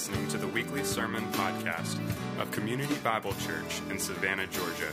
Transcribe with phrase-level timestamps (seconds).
[0.00, 2.00] listening to the weekly sermon podcast
[2.40, 4.90] of Community Bible Church in Savannah, Georgia.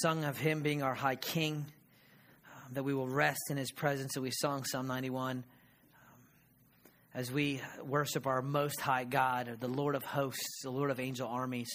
[0.00, 1.66] Sung of Him being our high King,
[2.46, 4.16] um, that we will rest in His presence.
[4.16, 5.42] And we sung Psalm 91 um,
[7.14, 11.28] as we worship our Most High God, the Lord of hosts, the Lord of angel
[11.28, 11.70] armies,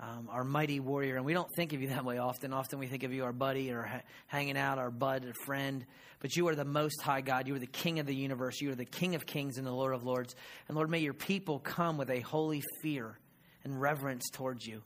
[0.00, 1.16] um, our mighty warrior.
[1.16, 2.52] And we don't think of you that way often.
[2.52, 5.84] Often we think of you our buddy or ha- hanging out, our bud, or friend.
[6.20, 7.46] But you are the Most High God.
[7.46, 8.60] You are the King of the universe.
[8.60, 10.34] You are the King of kings and the Lord of lords.
[10.68, 13.18] And Lord, may your people come with a holy fear
[13.64, 14.82] and reverence towards you.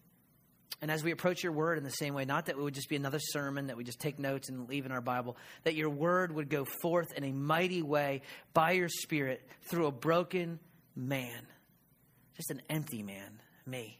[0.82, 2.88] And as we approach your word in the same way, not that it would just
[2.88, 5.88] be another sermon that we just take notes and leave in our Bible, that your
[5.88, 8.20] word would go forth in a mighty way
[8.52, 10.58] by your spirit through a broken
[10.94, 11.46] man,
[12.36, 13.98] just an empty man, me.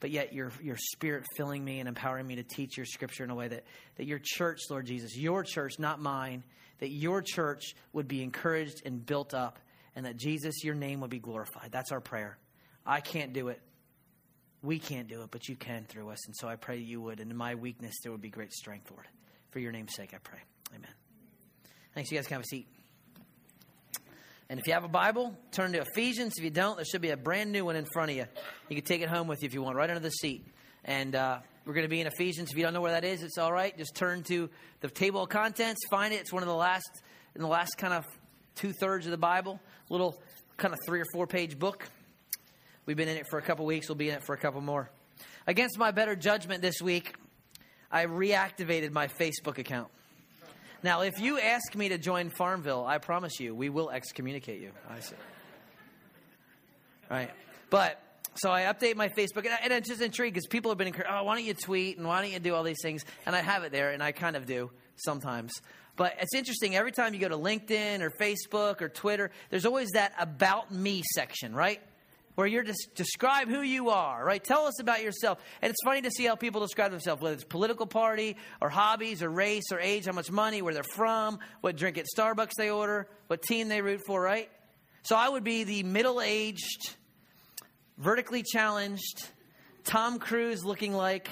[0.00, 3.30] But yet your, your spirit filling me and empowering me to teach your scripture in
[3.30, 3.64] a way that,
[3.96, 6.44] that your church, Lord Jesus, your church, not mine,
[6.78, 9.58] that your church would be encouraged and built up,
[9.96, 11.70] and that Jesus, your name would be glorified.
[11.72, 12.38] That's our prayer.
[12.86, 13.60] I can't do it.
[14.62, 16.26] We can't do it, but you can through us.
[16.26, 17.20] And so I pray you would.
[17.20, 19.06] And in my weakness, there would be great strength, Lord.
[19.50, 20.40] For your name's sake, I pray.
[20.74, 20.90] Amen.
[21.94, 22.10] Thanks.
[22.10, 22.66] You guys can have a seat.
[24.50, 26.34] And if you have a Bible, turn to Ephesians.
[26.38, 28.24] If you don't, there should be a brand new one in front of you.
[28.68, 30.46] You can take it home with you if you want, right under the seat.
[30.84, 32.50] And uh, we're going to be in Ephesians.
[32.50, 33.76] If you don't know where that is, it's all right.
[33.76, 34.48] Just turn to
[34.80, 36.20] the table of contents, find it.
[36.20, 36.88] It's one of the last,
[37.34, 38.06] in the last kind of
[38.54, 40.18] two thirds of the Bible, little
[40.56, 41.86] kind of three or four page book.
[42.88, 43.86] We've been in it for a couple weeks.
[43.90, 44.88] We'll be in it for a couple more.
[45.46, 47.14] Against my better judgment this week,
[47.92, 49.88] I reactivated my Facebook account.
[50.82, 54.70] Now, if you ask me to join Farmville, I promise you, we will excommunicate you.
[54.88, 55.16] I see.
[57.10, 57.30] Right.
[57.68, 58.00] But,
[58.36, 60.86] so I update my Facebook, and, I, and I'm just intrigued because people have been
[60.86, 63.04] encouraged, oh, why don't you tweet and why don't you do all these things?
[63.26, 65.52] And I have it there, and I kind of do sometimes.
[65.96, 69.90] But it's interesting, every time you go to LinkedIn or Facebook or Twitter, there's always
[69.90, 71.82] that about me section, right?
[72.38, 74.44] Where you're just describe who you are, right?
[74.44, 75.40] Tell us about yourself.
[75.60, 79.24] And it's funny to see how people describe themselves, whether it's political party or hobbies
[79.24, 82.70] or race or age, how much money, where they're from, what drink at Starbucks they
[82.70, 84.48] order, what team they root for, right?
[85.02, 86.94] So I would be the middle aged,
[87.96, 89.30] vertically challenged,
[89.82, 91.28] Tom Cruise looking like,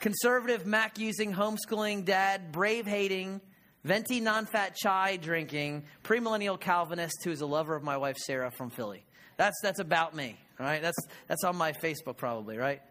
[0.00, 3.40] conservative Mac using, homeschooling dad, brave hating,
[3.84, 8.68] venti non fat chai drinking, premillennial Calvinist who's a lover of my wife Sarah from
[8.68, 9.06] Philly.
[9.40, 10.82] That's, that's about me, right?
[10.82, 12.82] That's, that's on my Facebook probably, right?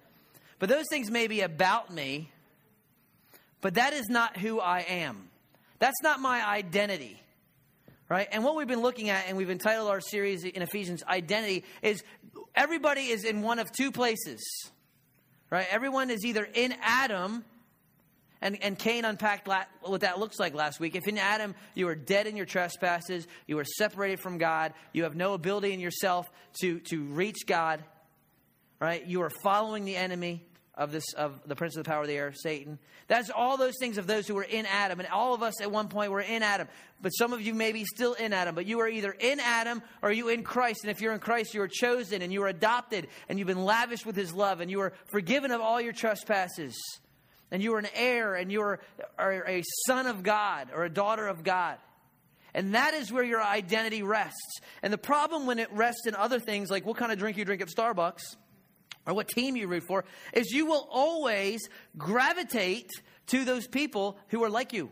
[0.58, 2.32] But those things may be about me,
[3.62, 5.30] but that is not who I am.
[5.78, 7.22] That's not my identity,
[8.10, 8.28] right?
[8.32, 12.04] And what we've been looking at, and we've entitled our series in Ephesians, Identity, is
[12.56, 14.42] everybody is in one of two places,
[15.52, 15.68] right?
[15.70, 17.46] Everyone is either in Adam
[18.42, 20.96] and, and Cain unpacked la- what that looks like last week.
[20.96, 25.04] If in Adam you are dead in your trespasses, you are separated from God, you
[25.04, 26.30] have no ability in yourself
[26.62, 27.84] to, to reach God,
[28.80, 29.06] right?
[29.06, 30.46] You are following the enemy
[30.76, 32.80] of this of the prince of the power of the air, Satan.
[33.10, 35.00] That's all those things of those who were in Adam.
[35.00, 36.70] And all of us at one point were in Adam.
[37.02, 38.56] But some of you may be still in Adam.
[38.56, 40.84] But you are either in Adam or you in Christ.
[40.84, 43.66] And if you're in Christ, you are chosen and you are adopted and you've been
[43.66, 46.80] lavished with his love and you are forgiven of all your trespasses
[47.52, 48.80] and you are an heir and you are,
[49.18, 51.78] are a son of God or a daughter of God.
[52.54, 54.60] And that is where your identity rests.
[54.82, 57.46] And the problem when it rests in other things, like what kind of drink you
[57.46, 58.36] drink at Starbucks
[59.06, 61.68] or what team you root for, is you will always
[61.98, 62.90] gravitate
[63.28, 64.92] to those people who are like you.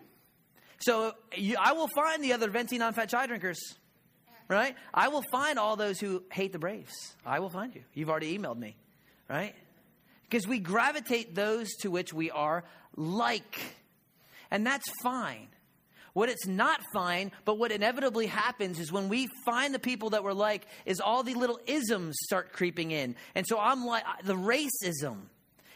[0.80, 3.60] So you, I will find the other venti non fat chai drinkers,
[4.48, 4.76] right?
[4.94, 7.16] I will find all those who hate the Braves.
[7.26, 7.84] I will find you.
[7.94, 8.78] You've already emailed me,
[9.28, 9.56] right?
[10.30, 12.64] Because we gravitate those to which we are
[12.96, 13.60] like.
[14.52, 15.48] And that's fine.
[16.14, 20.24] What it's not fine, but what inevitably happens is when we find the people that
[20.24, 23.16] we're like, is all the little isms start creeping in.
[23.36, 25.18] And so I'm like the racism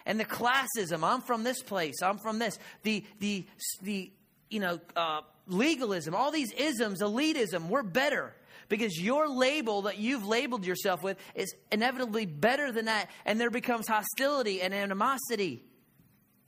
[0.06, 1.03] and the classism.
[1.03, 2.01] I'm from this place.
[2.01, 2.57] I'm from this.
[2.81, 3.45] The the
[3.83, 4.12] the
[4.50, 6.15] you know uh, legalism.
[6.15, 7.68] All these isms, elitism.
[7.68, 8.33] We're better
[8.72, 13.10] because your label that you've labeled yourself with is inevitably better than that.
[13.26, 15.62] And there becomes hostility and animosity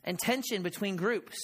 [0.06, 1.38] and tension between groups.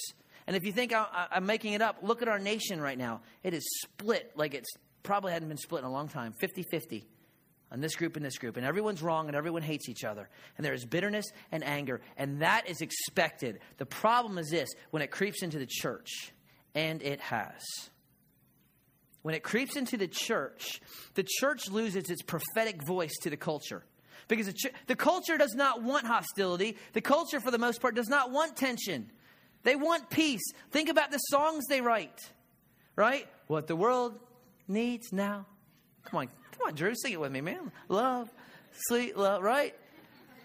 [0.46, 3.20] And if you think I'm making it up, look at our nation right now.
[3.42, 4.70] It is split like it's
[5.02, 7.06] probably hadn't been split in a long time 50 50
[7.70, 10.30] on this group and this group, and everyone's wrong and everyone hates each other.
[10.56, 13.60] And there is bitterness and anger, and that is expected.
[13.76, 16.32] The problem is this when it creeps into the church,
[16.74, 17.60] and it has.
[19.22, 20.80] When it creeps into the church,
[21.14, 23.84] the church loses its prophetic voice to the culture.
[24.28, 26.76] Because the, ch- the culture does not want hostility.
[26.92, 29.10] The culture, for the most part, does not want tension.
[29.62, 30.40] They want peace.
[30.70, 32.18] Think about the songs they write,
[32.96, 33.26] right?
[33.46, 34.18] What the world
[34.68, 35.46] needs now.
[36.04, 37.70] Come on, come on, Drew, sing it with me, man.
[37.88, 38.30] Love,
[38.72, 39.74] sweet love, right?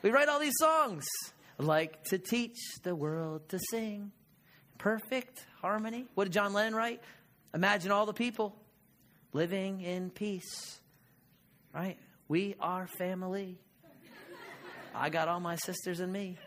[0.01, 1.05] We write all these songs.
[1.57, 4.11] Like to teach the world to sing.
[4.77, 6.05] Perfect harmony.
[6.15, 7.01] What did John Lennon write?
[7.53, 8.53] Imagine all the people
[9.35, 10.79] living in peace.
[11.73, 11.97] Right?
[12.29, 13.59] We are family.
[14.95, 16.37] I got all my sisters and me.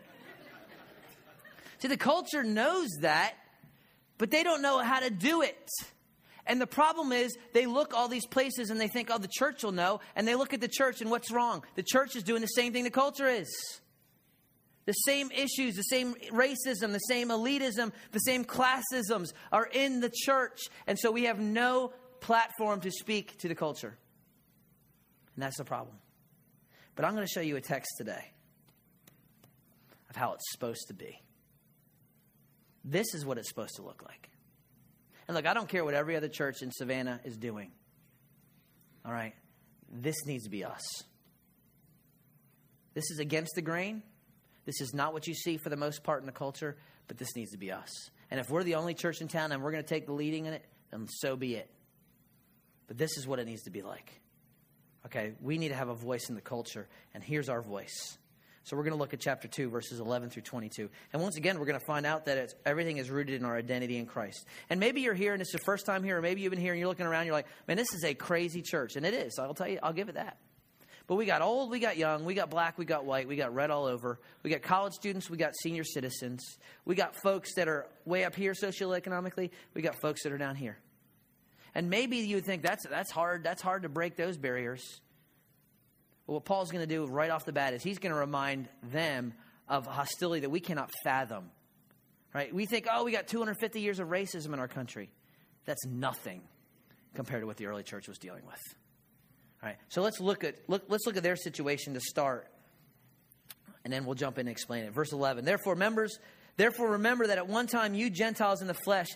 [1.80, 3.34] See, the culture knows that,
[4.16, 5.68] but they don't know how to do it.
[6.46, 9.62] And the problem is, they look all these places and they think, oh, the church
[9.62, 10.00] will know.
[10.16, 11.62] And they look at the church and what's wrong?
[11.74, 13.50] The church is doing the same thing the culture is.
[14.86, 20.10] The same issues, the same racism, the same elitism, the same classisms are in the
[20.10, 20.58] church.
[20.86, 23.96] And so we have no platform to speak to the culture.
[25.34, 25.96] And that's the problem.
[26.94, 28.32] But I'm going to show you a text today
[30.10, 31.22] of how it's supposed to be.
[32.84, 34.30] This is what it's supposed to look like.
[35.26, 37.70] And look, I don't care what every other church in Savannah is doing.
[39.04, 39.34] All right?
[39.90, 40.82] This needs to be us.
[42.94, 44.02] This is against the grain.
[44.64, 46.76] This is not what you see for the most part in the culture,
[47.06, 47.90] but this needs to be us.
[48.30, 50.46] And if we're the only church in town and we're going to take the leading
[50.46, 51.70] in it, then so be it.
[52.88, 54.20] But this is what it needs to be like.
[55.06, 58.18] Okay, we need to have a voice in the culture, and here's our voice.
[58.64, 60.90] So we're going to look at chapter 2, verses 11 through 22.
[61.14, 63.96] And once again, we're going to find out that everything is rooted in our identity
[63.96, 64.44] in Christ.
[64.68, 66.72] And maybe you're here and it's your first time here, or maybe you've been here
[66.72, 68.96] and you're looking around, you're like, man, this is a crazy church.
[68.96, 69.38] And it is.
[69.38, 70.36] I'll tell you, I'll give it that.
[71.06, 73.54] But we got old, we got young, we got black, we got white, we got
[73.54, 74.20] red all over.
[74.42, 76.44] We got college students, we got senior citizens.
[76.84, 80.56] We got folks that are way up here socioeconomically, we got folks that are down
[80.56, 80.76] here.
[81.78, 84.82] And maybe you think that's, that's hard, that's hard to break those barriers.
[86.26, 88.68] Well, what Paul's going to do right off the bat is he's going to remind
[88.82, 89.32] them
[89.68, 91.52] of hostility that we cannot fathom.
[92.34, 92.52] Right?
[92.52, 95.12] We think, oh, we got 250 years of racism in our country.
[95.66, 96.42] That's nothing
[97.14, 98.60] compared to what the early church was dealing with.
[99.62, 99.76] All right.
[99.88, 102.48] So let's look at look, let's look at their situation to start,
[103.84, 104.92] and then we'll jump in and explain it.
[104.92, 105.44] Verse 11.
[105.44, 106.18] Therefore, members,
[106.56, 109.06] therefore remember that at one time you Gentiles in the flesh,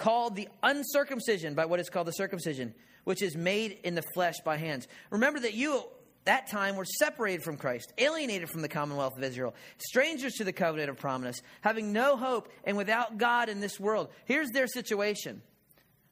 [0.00, 2.74] called the uncircumcision by what is called the circumcision,
[3.04, 4.88] which is made in the flesh by hands.
[5.10, 5.84] Remember that you at
[6.24, 10.52] that time were separated from Christ, alienated from the commonwealth of Israel, strangers to the
[10.52, 14.08] covenant of promise, having no hope and without God in this world.
[14.24, 15.42] Here's their situation.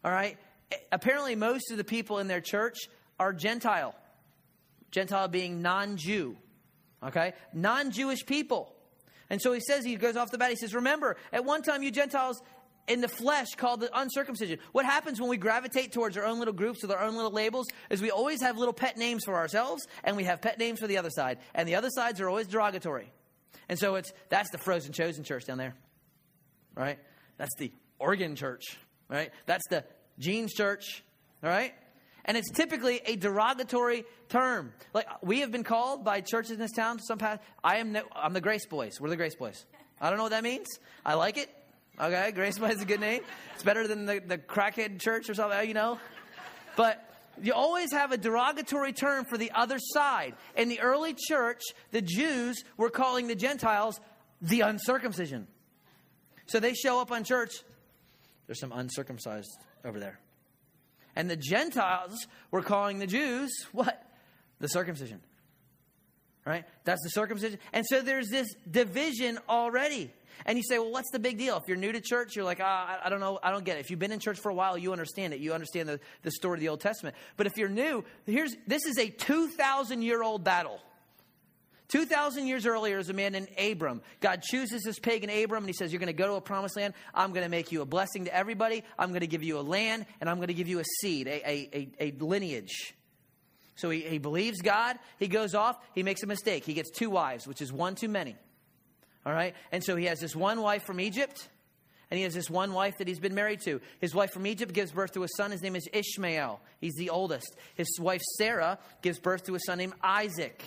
[0.04, 0.38] All right?
[0.92, 2.76] Apparently, most of the people in their church
[3.18, 3.94] are Gentile.
[4.90, 6.36] Gentile being non Jew.
[7.02, 7.32] Okay?
[7.54, 8.74] Non Jewish people.
[9.30, 11.82] And so he says, he goes off the bat, he says, Remember, at one time
[11.82, 12.40] you Gentiles
[12.88, 14.58] in the flesh called the uncircumcision.
[14.72, 17.66] What happens when we gravitate towards our own little groups with our own little labels
[17.90, 20.86] is we always have little pet names for ourselves and we have pet names for
[20.86, 21.38] the other side.
[21.54, 23.12] And the other sides are always derogatory.
[23.68, 25.74] And so it's that's the frozen chosen church down there.
[26.74, 26.98] Right?
[27.36, 28.64] That's the Oregon church.
[29.08, 29.30] Right?
[29.46, 29.84] That's the
[30.18, 31.04] jeans church.
[31.42, 31.74] All right?
[32.24, 34.72] And it's typically a derogatory term.
[34.92, 36.98] Like we have been called by churches in this town.
[37.00, 37.92] Some past, I am.
[37.92, 39.00] No, I'm the Grace Boys.
[39.00, 39.64] We're the Grace Boys.
[40.00, 40.66] I don't know what that means.
[41.04, 41.50] I like it.
[42.00, 43.22] Okay, Grace Boy is a good name.
[43.54, 45.98] It's better than the, the crackhead church or something, you know?
[46.76, 47.04] But
[47.42, 50.34] you always have a derogatory term for the other side.
[50.56, 53.98] In the early church, the Jews were calling the Gentiles
[54.40, 55.48] the uncircumcision.
[56.46, 57.52] So they show up on church,
[58.46, 60.20] there's some uncircumcised over there.
[61.16, 64.04] And the Gentiles were calling the Jews what?
[64.60, 65.20] The circumcision.
[66.48, 66.64] Right?
[66.84, 67.58] That's the circumcision.
[67.74, 70.10] And so there's this division already.
[70.46, 71.58] And you say, well, what's the big deal?
[71.58, 73.80] If you're new to church, you're like, ah, I don't know, I don't get it.
[73.80, 75.40] If you've been in church for a while, you understand it.
[75.40, 77.16] You understand the, the story of the Old Testament.
[77.36, 80.80] But if you're new, here's this is a 2,000 year old battle.
[81.88, 85.74] 2,000 years earlier, as a man named Abram, God chooses this pagan Abram and he
[85.74, 86.94] says, You're going to go to a promised land.
[87.14, 88.84] I'm going to make you a blessing to everybody.
[88.98, 91.26] I'm going to give you a land and I'm going to give you a seed,
[91.26, 92.94] a, a, a, a lineage.
[93.78, 94.98] So he, he believes God.
[95.20, 95.78] He goes off.
[95.94, 96.64] He makes a mistake.
[96.64, 98.34] He gets two wives, which is one too many.
[99.24, 99.54] All right?
[99.70, 101.48] And so he has this one wife from Egypt,
[102.10, 103.80] and he has this one wife that he's been married to.
[104.00, 105.52] His wife from Egypt gives birth to a son.
[105.52, 106.60] His name is Ishmael.
[106.80, 107.54] He's the oldest.
[107.76, 110.60] His wife Sarah gives birth to a son named Isaac.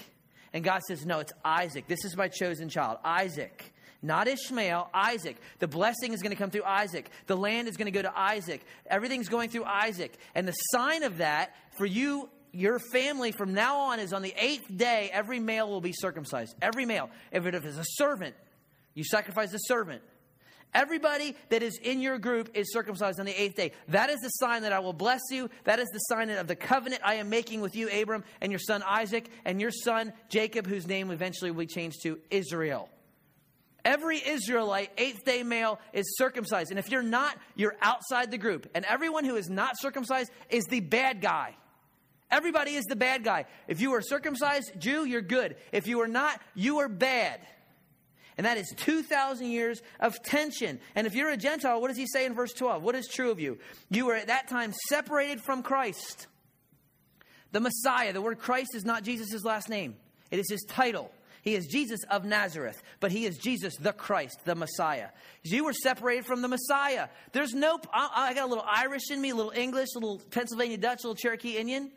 [0.53, 1.87] And God says, No, it's Isaac.
[1.87, 3.73] This is my chosen child, Isaac.
[4.01, 5.35] not Ishmael, Isaac.
[5.59, 7.09] The blessing is going to come through Isaac.
[7.27, 8.61] The land is going to go to Isaac.
[8.85, 10.13] Everything's going through Isaac.
[10.33, 14.33] And the sign of that for you, your family from now on is on the
[14.37, 16.55] eighth day, every male will be circumcised.
[16.61, 17.09] Every male.
[17.31, 18.35] If it is a servant,
[18.93, 20.01] you sacrifice the servant.
[20.73, 23.73] Everybody that is in your group is circumcised on the eighth day.
[23.89, 25.49] That is the sign that I will bless you.
[25.65, 28.59] That is the sign of the covenant I am making with you, Abram, and your
[28.59, 32.89] son Isaac, and your son Jacob, whose name eventually will be changed to Israel.
[33.83, 36.69] Every Israelite, eighth day male, is circumcised.
[36.69, 38.69] And if you're not, you're outside the group.
[38.73, 41.55] And everyone who is not circumcised is the bad guy.
[42.31, 43.45] Everybody is the bad guy.
[43.67, 45.57] If you are circumcised Jew, you're good.
[45.71, 47.41] If you are not, you are bad.
[48.37, 50.79] And that is 2,000 years of tension.
[50.95, 52.81] And if you're a Gentile, what does he say in verse 12?
[52.81, 53.59] What is true of you?
[53.89, 56.27] You were at that time separated from Christ.
[57.51, 59.95] The Messiah, the word Christ is not Jesus' last name,
[60.31, 61.11] it is his title.
[61.43, 65.07] He is Jesus of Nazareth, but he is Jesus the Christ, the Messiah.
[65.41, 67.07] You were separated from the Messiah.
[67.31, 70.21] There's no, I, I got a little Irish in me, a little English, a little
[70.29, 71.89] Pennsylvania Dutch, a little Cherokee Indian.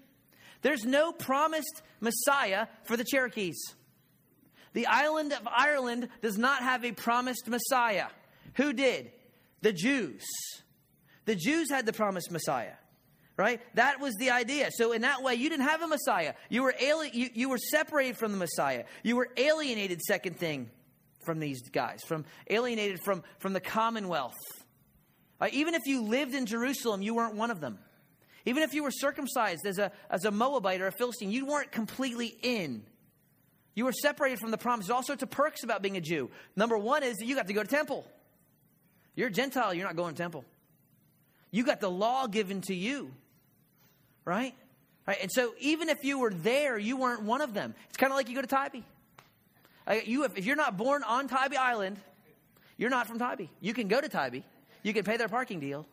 [0.65, 3.75] There's no promised Messiah for the Cherokees.
[4.73, 8.07] The island of Ireland does not have a promised Messiah.
[8.55, 9.13] Who did?
[9.61, 10.25] The Jews.
[11.27, 12.73] The Jews had the promised Messiah,
[13.37, 13.61] right?
[13.75, 14.71] That was the idea.
[14.73, 16.33] So in that way, you didn't have a Messiah.
[16.49, 18.85] You were alien, you, you were separated from the Messiah.
[19.03, 20.01] You were alienated.
[20.01, 20.71] Second thing
[21.27, 24.33] from these guys, from alienated from from the Commonwealth.
[25.39, 25.53] Right?
[25.53, 27.79] Even if you lived in Jerusalem, you weren't one of them.
[28.47, 31.73] Even if you were circumcised as a as a Moabite or a Philistine, you weren't
[31.73, 32.83] completely in.
[33.75, 34.87] You were separated from the promise.
[34.87, 36.31] There's all sorts of perks about being a Jew.
[36.55, 38.07] Number one is that you got to go to temple.
[39.17, 40.45] You're a Gentile, you're not going to temple.
[41.51, 43.13] You got the law given to you,
[44.25, 44.55] right?
[45.07, 45.19] Right?
[45.21, 47.75] And so even if you were there, you weren't one of them.
[47.89, 48.83] It's kind of like you go to Tybee.
[50.07, 51.99] You, if, if you're not born on Tybee Island,
[52.77, 53.49] you're not from Tybee.
[53.61, 54.43] You can go to Tybee.
[54.83, 55.87] You can pay their parking deal.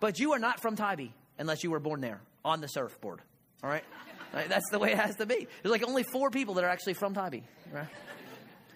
[0.00, 3.20] But you are not from Tybee unless you were born there on the surfboard.
[3.62, 3.84] All right?
[4.32, 5.46] That's the way it has to be.
[5.62, 7.86] There's like only four people that are actually from Tybee, right?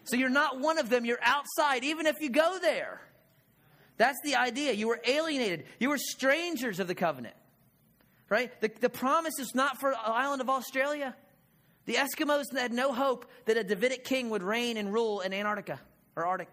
[0.05, 1.05] So you're not one of them.
[1.05, 3.01] You're outside, even if you go there.
[3.99, 4.73] That's the idea.
[4.73, 5.65] You were alienated.
[5.79, 7.35] You were strangers of the covenant,
[8.31, 8.59] right?
[8.61, 11.15] The, the promise is not for the island of Australia.
[11.85, 15.79] The Eskimos had no hope that a Davidic king would reign and rule in Antarctica
[16.17, 16.49] or Arctic,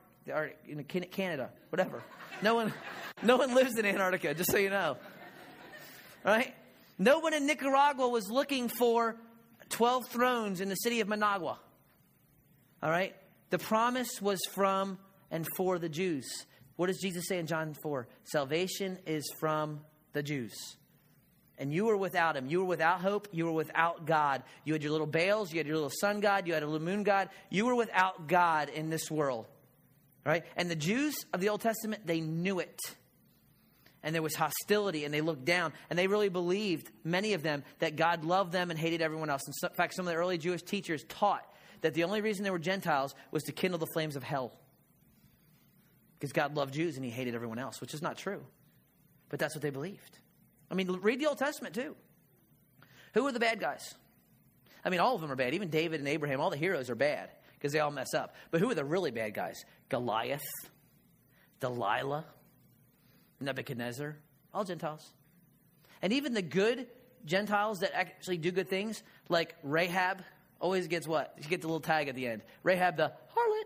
[1.11, 2.03] Canada, whatever.
[2.41, 2.73] No one,
[3.23, 4.97] no one lives in Antarctica, just so you know.
[6.27, 6.53] Right?
[6.99, 9.15] No one in Nicaragua was looking for
[9.69, 11.57] 12 thrones in the city of Managua.
[12.83, 13.15] All right?
[13.49, 14.99] The promise was from
[15.31, 16.45] and for the Jews.
[16.75, 18.07] What does Jesus say in John 4?
[18.25, 19.79] Salvation is from
[20.13, 20.53] the Jews.
[21.57, 22.47] And you were without him.
[22.47, 23.29] You were without hope.
[23.31, 24.43] You were without God.
[24.63, 25.51] You had your little Baals.
[25.51, 26.45] You had your little sun god.
[26.45, 27.29] You had a little moon god.
[27.49, 29.47] You were without God in this world.
[30.23, 30.43] Right?
[30.55, 32.79] And the Jews of the Old Testament, they knew it
[34.03, 37.63] and there was hostility and they looked down and they really believed many of them
[37.79, 39.41] that god loved them and hated everyone else.
[39.47, 41.45] In fact some of the early jewish teachers taught
[41.81, 44.53] that the only reason they were gentiles was to kindle the flames of hell.
[46.19, 48.43] Because god loved jews and he hated everyone else which is not true.
[49.29, 50.19] But that's what they believed.
[50.71, 51.95] I mean read the old testament too.
[53.13, 53.95] Who are the bad guys?
[54.85, 55.53] I mean all of them are bad.
[55.53, 58.35] Even david and abraham all the heroes are bad because they all mess up.
[58.51, 59.65] But who are the really bad guys?
[59.89, 60.45] Goliath
[61.59, 62.25] delilah
[63.39, 64.17] Nebuchadnezzar,
[64.53, 65.13] all Gentiles.
[66.01, 66.87] And even the good
[67.25, 70.23] Gentiles that actually do good things, like Rahab,
[70.59, 71.35] always gets what?
[71.41, 72.41] She gets a little tag at the end.
[72.63, 73.63] Rahab the harlot.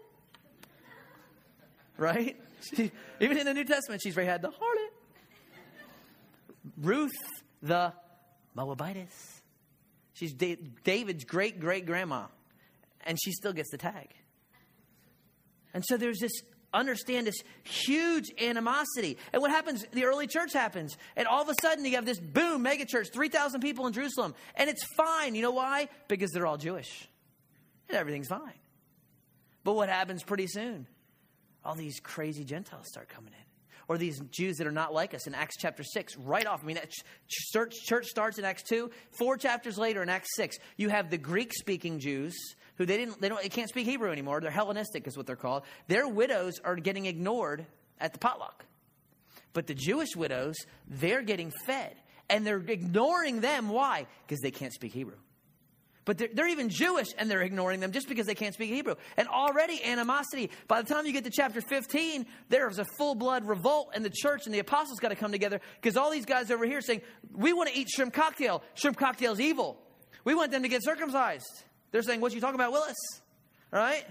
[1.98, 2.38] Right?
[2.76, 4.92] She, even in the New Testament, she's Rahab the harlot.
[6.80, 7.10] Ruth
[7.64, 7.92] the
[8.56, 9.42] Moabitess.
[10.14, 12.26] She's David's great great grandma,
[13.04, 14.14] and she still gets the tag.
[15.74, 16.34] And so there's this
[16.74, 19.18] understand this huge animosity.
[19.34, 19.86] And what happens?
[19.92, 20.96] The early church happens.
[21.16, 24.34] And all of a sudden, you have this boom, mega church, 3,000 people in Jerusalem.
[24.56, 25.36] And it's fine.
[25.36, 25.90] You know why?
[26.08, 27.08] Because they're all Jewish.
[27.90, 28.54] And everything's fine.
[29.64, 30.88] But what happens pretty soon?
[31.64, 33.46] All these crazy Gentiles start coming in.
[33.88, 36.62] Or these Jews that are not like us in Acts chapter 6, right off.
[36.64, 36.92] I mean, that
[37.28, 38.90] church, church starts in Acts 2.
[39.12, 42.34] Four chapters later in Acts 6, you have the Greek speaking Jews
[42.78, 44.42] who they didn't they don't they can't speak Hebrew anymore.
[44.42, 45.64] They're Hellenistic is what they're called.
[45.88, 47.66] Their widows are getting ignored
[48.00, 48.66] at the potluck.
[49.54, 50.56] But the Jewish widows,
[50.88, 51.96] they're getting fed.
[52.30, 53.70] And they're ignoring them.
[53.70, 54.08] Why?
[54.26, 55.18] Because they can't speak Hebrew.
[56.04, 58.96] But they're, they're, even Jewish and they're ignoring them just because they can't speak Hebrew.
[59.18, 60.50] And already animosity.
[60.68, 64.10] By the time you get to chapter 15, there's a full blood revolt, and the
[64.10, 67.02] church and the apostles got to come together because all these guys over here saying,
[67.34, 68.64] We want to eat shrimp cocktail.
[68.74, 69.80] Shrimp cocktail's evil.
[70.24, 71.64] We want them to get circumcised.
[71.92, 72.98] They're saying, What you talking about, Willis?
[73.72, 74.06] Right?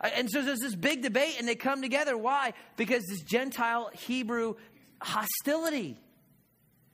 [0.00, 2.16] And so there's this big debate, and they come together.
[2.16, 2.54] Why?
[2.76, 4.54] Because this Gentile Hebrew
[5.02, 5.98] hostility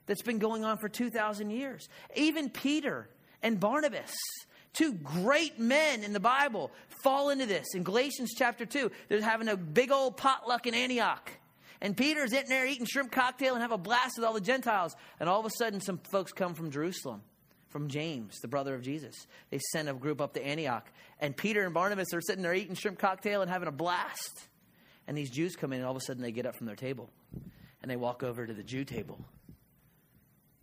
[0.07, 1.89] that's been going on for 2,000 years.
[2.15, 3.09] Even Peter
[3.43, 4.15] and Barnabas,
[4.73, 7.67] two great men in the Bible, fall into this.
[7.75, 11.31] In Galatians chapter 2, they're having a big old potluck in Antioch.
[11.81, 14.97] And Peter's in there eating shrimp cocktail and have a blast with all the Gentiles.
[15.21, 17.23] And all of a sudden, some folks come from Jerusalem,
[17.77, 19.27] from James, the brother of Jesus.
[19.51, 20.91] They sent a group up to Antioch.
[21.21, 24.49] And Peter and Barnabas are sitting there eating shrimp cocktail and having a blast.
[25.07, 26.75] And these Jews come in, and all of a sudden, they get up from their
[26.75, 27.11] table
[27.83, 29.23] and they walk over to the Jew table.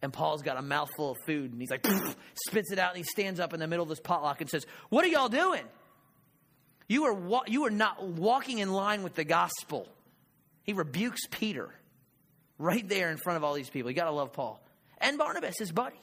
[0.02, 1.86] And Paul's got a mouthful of food, and he's like,
[2.48, 4.66] spits it out, and he stands up in the middle of this potluck and says,
[4.90, 5.64] What are y'all doing?
[6.88, 9.88] You are, wa- you are not walking in line with the gospel.
[10.64, 11.70] He rebukes Peter
[12.58, 13.92] right there in front of all these people.
[13.92, 14.60] You got to love Paul.
[14.98, 16.02] And Barnabas, his buddy,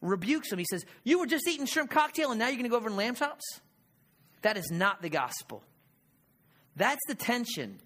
[0.00, 0.58] rebukes him.
[0.58, 2.88] He says, You were just eating shrimp cocktail, and now you're going to go over
[2.88, 3.44] and lamb chops?
[4.42, 5.62] That is not the gospel.
[6.76, 7.78] That's the tension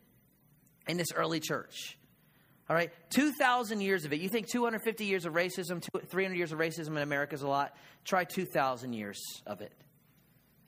[0.89, 1.97] in this early church.
[2.69, 4.21] All right, 2,000 years of it.
[4.21, 7.75] You think 250 years of racism, 300 years of racism in America is a lot?
[8.05, 9.73] Try 2,000 years of it.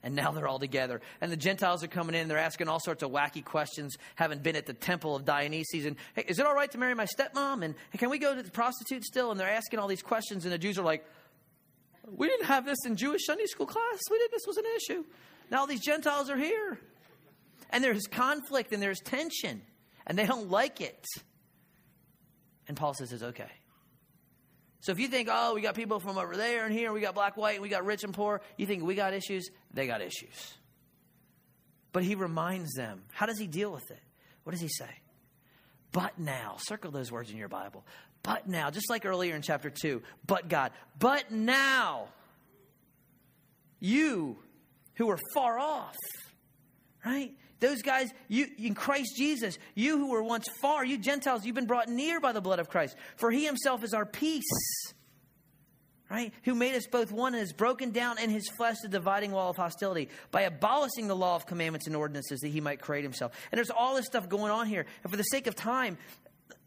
[0.05, 0.99] And now they're all together.
[1.21, 2.27] And the Gentiles are coming in.
[2.27, 5.85] They're asking all sorts of wacky questions, having been at the temple of Dionysus.
[5.85, 7.63] And, hey, is it all right to marry my stepmom?
[7.63, 9.31] And hey, can we go to the prostitute still?
[9.31, 10.43] And they're asking all these questions.
[10.43, 11.05] And the Jews are like,
[12.09, 13.99] we didn't have this in Jewish Sunday school class.
[14.09, 14.31] We didn't.
[14.31, 15.03] This was an issue.
[15.49, 16.79] Now these Gentiles are here.
[17.69, 19.61] And there's conflict and there's tension.
[20.05, 21.05] And they don't like it.
[22.67, 23.49] And Paul says it's okay.
[24.81, 27.15] So if you think, oh, we got people from over there and here, we got
[27.15, 30.53] black, white, we got rich and poor, you think we got issues, they got issues.
[31.93, 33.03] But he reminds them.
[33.13, 34.01] How does he deal with it?
[34.43, 34.89] What does he say?
[35.93, 37.85] But now, circle those words in your Bible.
[38.23, 42.07] But now, just like earlier in chapter 2, but God, but now,
[43.79, 44.37] you
[44.95, 45.95] who are far off,
[47.05, 47.33] right?
[47.59, 51.65] Those guys, you in Christ Jesus, you who were once far, you Gentiles, you've been
[51.65, 52.95] brought near by the blood of Christ.
[53.15, 54.43] For he himself is our peace.
[56.09, 56.33] Right?
[56.43, 59.49] Who made us both one and has broken down in his flesh the dividing wall
[59.49, 63.31] of hostility by abolishing the law of commandments and ordinances that he might create himself.
[63.51, 64.85] And there's all this stuff going on here.
[65.03, 65.97] And for the sake of time,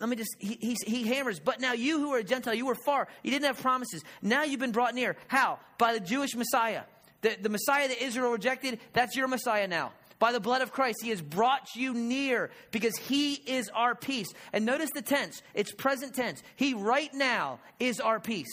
[0.01, 2.67] let me just, he, he, he, hammers, but now you who are a Gentile, you
[2.67, 4.03] were far, you didn't have promises.
[4.23, 5.17] Now you've been brought near.
[5.29, 5.59] How?
[5.79, 6.83] By the Jewish Messiah.
[7.23, 9.93] The, the Messiah that Israel rejected, that's your Messiah now.
[10.19, 14.29] By the blood of Christ, He has brought you near because He is our peace.
[14.53, 16.43] And notice the tense, it's present tense.
[16.57, 18.47] He right now is our peace.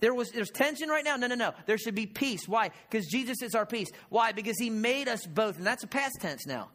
[0.00, 1.16] There was there's tension right now.
[1.16, 1.54] No, no, no.
[1.66, 2.46] There should be peace.
[2.46, 2.70] Why?
[2.88, 3.88] Because Jesus is our peace.
[4.10, 4.32] Why?
[4.32, 6.68] Because He made us both, and that's a past tense now.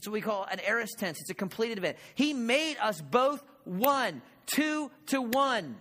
[0.00, 1.20] That's what we call an aorist tense.
[1.20, 1.98] It's a completed event.
[2.14, 5.76] He made us both one, two to one.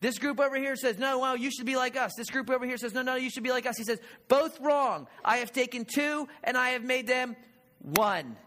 [0.00, 2.12] This group over here says, no, well, you should be like us.
[2.16, 3.76] This group over here says, no, no, you should be like us.
[3.76, 5.06] He says, both wrong.
[5.22, 7.36] I have taken two and I have made them
[7.78, 8.38] one.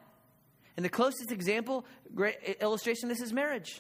[0.76, 1.86] And the closest example,
[2.16, 3.80] great illustration, this is marriage.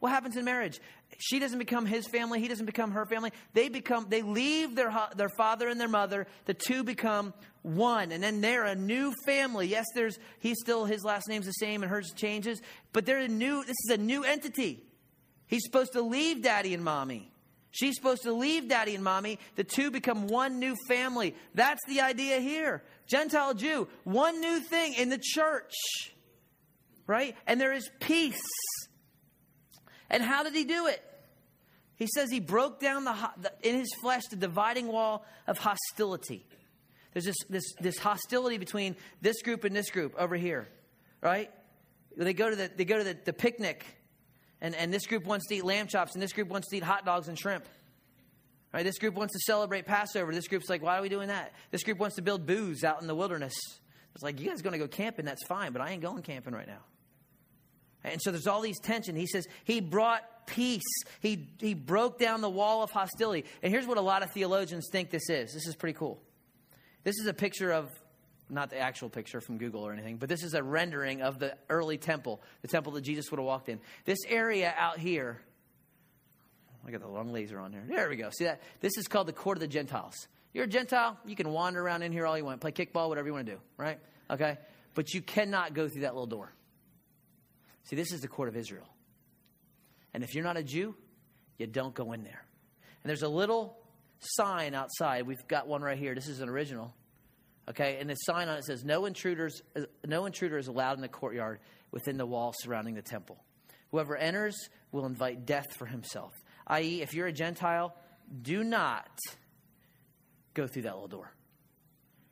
[0.00, 0.80] What happens in marriage?
[1.18, 2.40] She doesn't become his family.
[2.40, 3.32] He doesn't become her family.
[3.52, 6.26] They become, they leave their, their father and their mother.
[6.46, 7.34] The two become
[7.68, 8.12] one.
[8.12, 9.66] And then they're a new family.
[9.66, 12.60] Yes, there's, he's still, his last name's the same and hers changes,
[12.92, 14.82] but they're a new, this is a new entity.
[15.46, 17.30] He's supposed to leave daddy and mommy.
[17.70, 19.38] She's supposed to leave daddy and mommy.
[19.56, 21.34] The two become one new family.
[21.54, 22.82] That's the idea here.
[23.06, 25.72] Gentile Jew, one new thing in the church,
[27.06, 27.36] right?
[27.46, 28.42] And there is peace.
[30.10, 31.02] And how did he do it?
[31.96, 36.46] He says he broke down the, in his flesh the dividing wall of hostility.
[37.18, 40.68] There's this, this, this hostility between this group and this group over here,
[41.20, 41.50] right?
[42.16, 43.84] They go to the, they go to the, the picnic
[44.60, 46.84] and, and this group wants to eat lamb chops, and this group wants to eat
[46.84, 47.64] hot dogs and shrimp.
[48.72, 48.84] Right?
[48.84, 50.32] This group wants to celebrate Passover.
[50.32, 51.54] This group's like, why are we doing that?
[51.72, 53.54] This group wants to build booths out in the wilderness.
[54.14, 56.54] It's like, you guys going to go camping, that's fine, but I ain't going camping
[56.54, 56.84] right now.
[58.04, 59.16] And so there's all these tension.
[59.16, 60.86] He says he brought peace.
[61.18, 63.44] He, he broke down the wall of hostility.
[63.60, 65.52] And here's what a lot of theologians think this is.
[65.52, 66.22] This is pretty cool.
[67.08, 67.90] This is a picture of
[68.50, 71.56] not the actual picture from Google or anything, but this is a rendering of the
[71.70, 73.80] early temple, the temple that Jesus would have walked in.
[74.04, 75.40] This area out here,
[76.86, 77.82] I got the long laser on here.
[77.88, 78.28] There we go.
[78.28, 78.60] See that?
[78.82, 80.28] This is called the court of the Gentiles.
[80.52, 83.26] You're a Gentile, you can wander around in here all you want, play kickball, whatever
[83.26, 83.98] you want to do, right?
[84.30, 84.58] Okay?
[84.92, 86.52] But you cannot go through that little door.
[87.84, 88.86] See, this is the court of Israel.
[90.12, 90.94] And if you're not a Jew,
[91.56, 92.44] you don't go in there.
[93.02, 93.78] And there's a little
[94.20, 95.26] sign outside.
[95.26, 96.14] We've got one right here.
[96.14, 96.94] This is an original.
[97.70, 99.62] Okay, and the sign on it says, no, intruders,
[100.06, 103.36] no intruder is allowed in the courtyard within the wall surrounding the temple.
[103.90, 104.56] Whoever enters
[104.90, 106.32] will invite death for himself.
[106.66, 107.94] I.e., if you're a Gentile,
[108.42, 109.08] do not
[110.54, 111.32] go through that little door.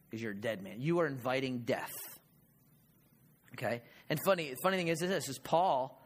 [0.09, 0.81] because you're a dead man.
[0.81, 1.93] You are inviting death.
[3.55, 3.83] Okay?
[4.09, 6.03] And funny, funny thing is this is Paul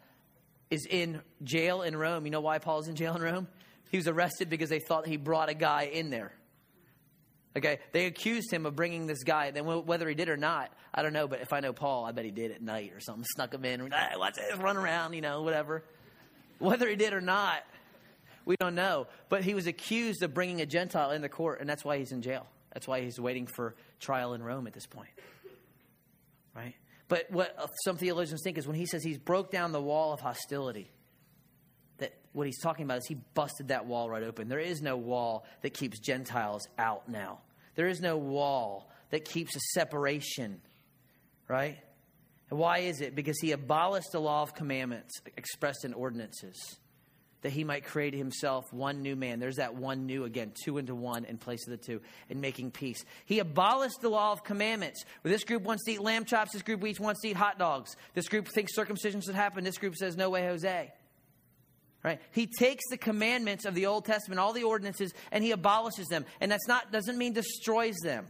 [0.70, 2.24] is in jail in Rome.
[2.24, 3.48] You know why Paul's in jail in Rome?
[3.90, 6.32] He was arrested because they thought he brought a guy in there.
[7.56, 9.50] Okay, they accused him of bringing this guy.
[9.50, 11.26] Then whether he did or not, I don't know.
[11.26, 13.24] But if I know Paul, I bet he did at night or something.
[13.24, 13.90] Snuck him in.
[13.90, 14.56] Hey, what's it?
[14.58, 15.82] Run around, you know, whatever.
[16.60, 17.64] Whether he did or not,
[18.44, 19.08] we don't know.
[19.28, 22.12] But he was accused of bringing a Gentile in the court, and that's why he's
[22.12, 22.46] in jail.
[22.72, 25.10] That's why he's waiting for trial in Rome at this point.
[26.54, 26.74] Right?
[27.08, 30.12] But what uh, some theologians think is when he says he's broke down the wall
[30.12, 30.88] of hostility,
[32.32, 34.48] what he's talking about is he busted that wall right open.
[34.48, 37.40] There is no wall that keeps Gentiles out now.
[37.74, 40.60] There is no wall that keeps a separation,
[41.48, 41.78] right?
[42.50, 43.14] And why is it?
[43.14, 46.56] Because he abolished the law of commandments expressed in ordinances
[47.42, 49.40] that he might create himself one new man.
[49.40, 52.70] There's that one new again, two into one in place of the two, in making
[52.70, 53.04] peace.
[53.24, 55.04] He abolished the law of commandments.
[55.22, 57.96] Where this group wants to eat lamb chops, this group wants to eat hot dogs.
[58.14, 60.92] This group thinks circumcision should happen, this group says, no way, Jose.
[62.02, 62.20] Right?
[62.32, 66.24] He takes the commandments of the Old Testament, all the ordinances, and he abolishes them.
[66.40, 68.26] And that's not doesn't mean destroys them.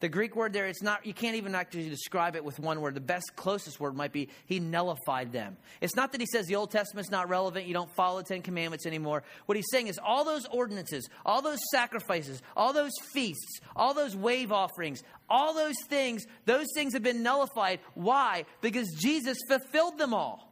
[0.00, 2.94] The Greek word there, it's not, you can't even actually describe it with one word.
[2.94, 5.56] The best, closest word might be he nullified them.
[5.80, 8.42] It's not that he says the Old Testament's not relevant, you don't follow the Ten
[8.42, 9.24] Commandments anymore.
[9.46, 14.14] What he's saying is all those ordinances, all those sacrifices, all those feasts, all those
[14.14, 17.80] wave offerings, all those things, those things have been nullified.
[17.94, 18.44] Why?
[18.60, 20.47] Because Jesus fulfilled them all.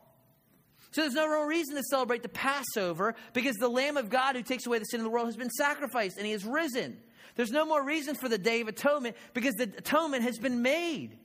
[0.97, 4.43] So there's no real reason to celebrate the Passover because the Lamb of God who
[4.43, 6.97] takes away the sin of the world has been sacrificed and he has risen.
[7.35, 11.19] There's no more reason for the Day of Atonement because the atonement has been made.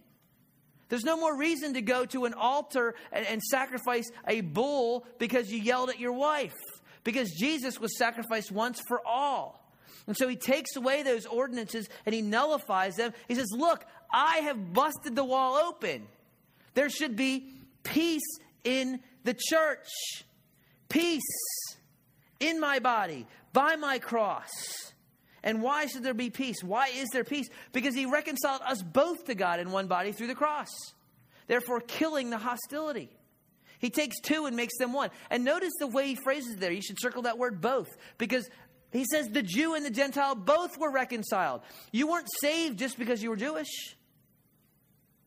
[0.89, 5.49] There's no more reason to go to an altar and, and, sacrifice a bull because
[5.49, 6.51] you yelled at your wife.
[7.05, 9.73] Because Jesus was sacrificed once for all.
[10.05, 13.13] And so he takes away those ordinances and he nullifies them.
[13.29, 16.09] He says, Look, I have busted the wall open.
[16.73, 17.53] There should be
[17.83, 19.87] peace in the church.
[20.89, 21.21] Peace
[22.39, 24.49] in my body, by my cross.
[25.43, 26.63] And why should there be peace?
[26.63, 27.49] Why is there peace?
[27.71, 30.69] Because he reconciled us both to God in one body through the cross,
[31.47, 33.09] therefore, killing the hostility.
[33.79, 35.09] He takes two and makes them one.
[35.31, 36.71] And notice the way he phrases there.
[36.71, 38.47] You should circle that word both because
[38.91, 41.61] he says the Jew and the Gentile both were reconciled.
[41.91, 43.95] You weren't saved just because you were Jewish.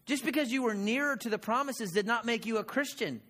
[0.06, 3.20] Just because you were nearer to the promises did not make you a Christian.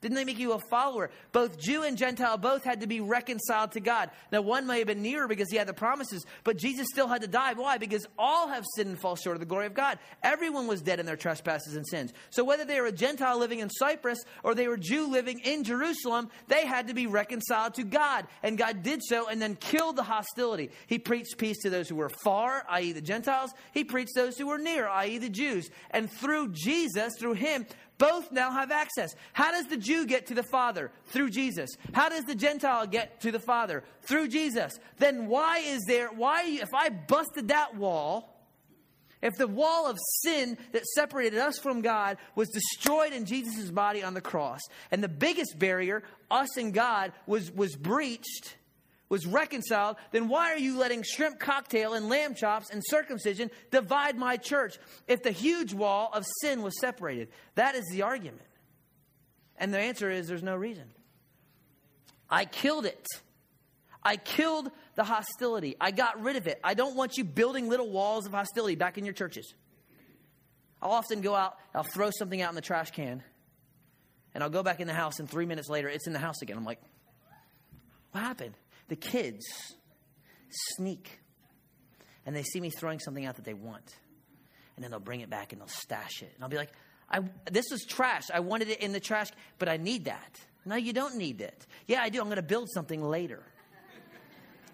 [0.00, 1.10] Didn't they make you a follower?
[1.32, 4.10] Both Jew and Gentile both had to be reconciled to God.
[4.30, 7.22] Now, one may have been nearer because he had the promises, but Jesus still had
[7.22, 7.54] to die.
[7.54, 7.78] Why?
[7.78, 9.98] Because all have sinned and fall short of the glory of God.
[10.22, 12.12] Everyone was dead in their trespasses and sins.
[12.30, 15.64] So, whether they were a Gentile living in Cyprus or they were Jew living in
[15.64, 18.26] Jerusalem, they had to be reconciled to God.
[18.42, 20.70] And God did so and then killed the hostility.
[20.86, 23.50] He preached peace to those who were far, i.e., the Gentiles.
[23.72, 25.70] He preached those who were near, i.e., the Jews.
[25.90, 27.66] And through Jesus, through him,
[27.98, 29.14] both now have access.
[29.32, 30.90] How does the Jew get to the Father?
[31.06, 31.70] Through Jesus.
[31.92, 33.84] How does the Gentile get to the Father?
[34.02, 34.78] Through Jesus.
[34.98, 38.32] Then why is there, why, if I busted that wall,
[39.22, 44.02] if the wall of sin that separated us from God was destroyed in Jesus' body
[44.02, 48.56] on the cross, and the biggest barrier, us and God, was, was breached,
[49.08, 54.16] was reconciled, then why are you letting shrimp cocktail and lamb chops and circumcision divide
[54.16, 57.28] my church if the huge wall of sin was separated?
[57.54, 58.42] That is the argument.
[59.56, 60.84] And the answer is there's no reason.
[62.28, 63.06] I killed it.
[64.02, 65.76] I killed the hostility.
[65.80, 66.60] I got rid of it.
[66.62, 69.54] I don't want you building little walls of hostility back in your churches.
[70.82, 73.22] I'll often go out, I'll throw something out in the trash can,
[74.34, 76.42] and I'll go back in the house, and three minutes later, it's in the house
[76.42, 76.56] again.
[76.56, 76.80] I'm like,
[78.12, 78.54] what happened?
[78.88, 79.44] The kids
[80.76, 81.20] sneak
[82.24, 83.94] and they see me throwing something out that they want.
[84.74, 86.32] And then they'll bring it back and they'll stash it.
[86.34, 86.72] And I'll be like,
[87.10, 87.20] I,
[87.50, 88.24] this was trash.
[88.34, 90.40] I wanted it in the trash, but I need that.
[90.64, 91.66] No, you don't need it.
[91.86, 92.20] Yeah, I do.
[92.20, 93.42] I'm going to build something later.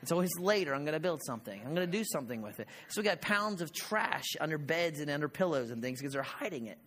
[0.01, 0.75] It's always later.
[0.75, 1.61] I'm going to build something.
[1.61, 2.67] I'm going to do something with it.
[2.89, 6.23] So we got pounds of trash under beds and under pillows and things because they're
[6.23, 6.79] hiding it.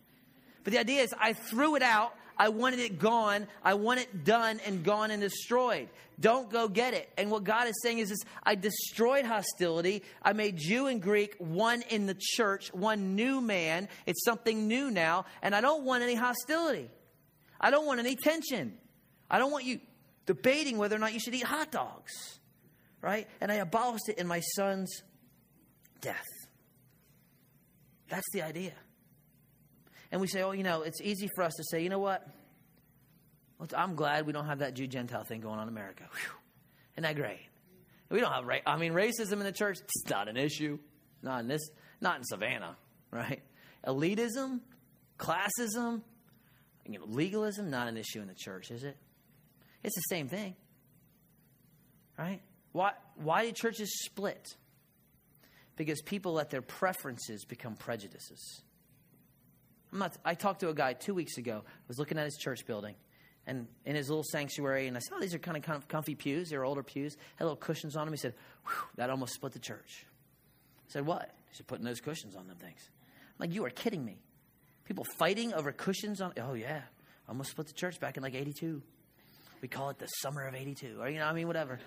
[0.64, 2.12] But the idea is, I threw it out.
[2.38, 3.46] I wanted it gone.
[3.62, 5.88] I want it done and gone and destroyed.
[6.18, 7.10] Don't go get it.
[7.16, 10.02] And what God is saying is this I destroyed hostility.
[10.22, 13.88] I made Jew and Greek one in the church, one new man.
[14.06, 15.26] It's something new now.
[15.42, 16.90] And I don't want any hostility.
[17.60, 18.76] I don't want any tension.
[19.30, 19.80] I don't want you
[20.26, 22.12] debating whether or not you should eat hot dogs.
[23.00, 23.28] Right?
[23.40, 25.02] And I abolished it in my son's
[26.00, 26.24] death.
[28.08, 28.72] That's the idea.
[30.16, 32.26] And we say, oh, you know, it's easy for us to say, you know what?
[33.74, 36.04] I'm glad we don't have that Jew Gentile thing going on in America.
[36.10, 36.30] Whew.
[36.94, 37.40] Isn't that great?
[38.08, 40.78] We don't have, I mean, racism in the church, it's not an issue.
[41.22, 41.68] Not in this,
[42.00, 42.78] Not in Savannah,
[43.10, 43.42] right?
[43.86, 44.60] Elitism,
[45.18, 46.00] classism,
[46.86, 48.96] you know, legalism, not an issue in the church, is it?
[49.84, 50.56] It's the same thing.
[52.18, 52.40] Right?
[52.72, 54.56] Why, why do churches split?
[55.76, 58.62] Because people let their preferences become prejudices.
[59.96, 62.36] I'm not, I talked to a guy two weeks ago, I was looking at his
[62.36, 62.96] church building,
[63.46, 66.50] and in his little sanctuary, and I said, Oh, these are kind of comfy pews.
[66.50, 68.12] They're older pews, had little cushions on them.
[68.12, 68.34] He said,
[68.96, 70.04] That almost split the church.
[70.04, 71.30] I said, What?
[71.48, 72.90] He said, Putting those cushions on them things.
[72.90, 74.18] I'm like, You are kidding me.
[74.84, 76.82] People fighting over cushions on, oh, yeah.
[77.26, 78.82] Almost split the church back in like 82.
[79.62, 81.78] We call it the summer of 82, or, you know, I mean, whatever.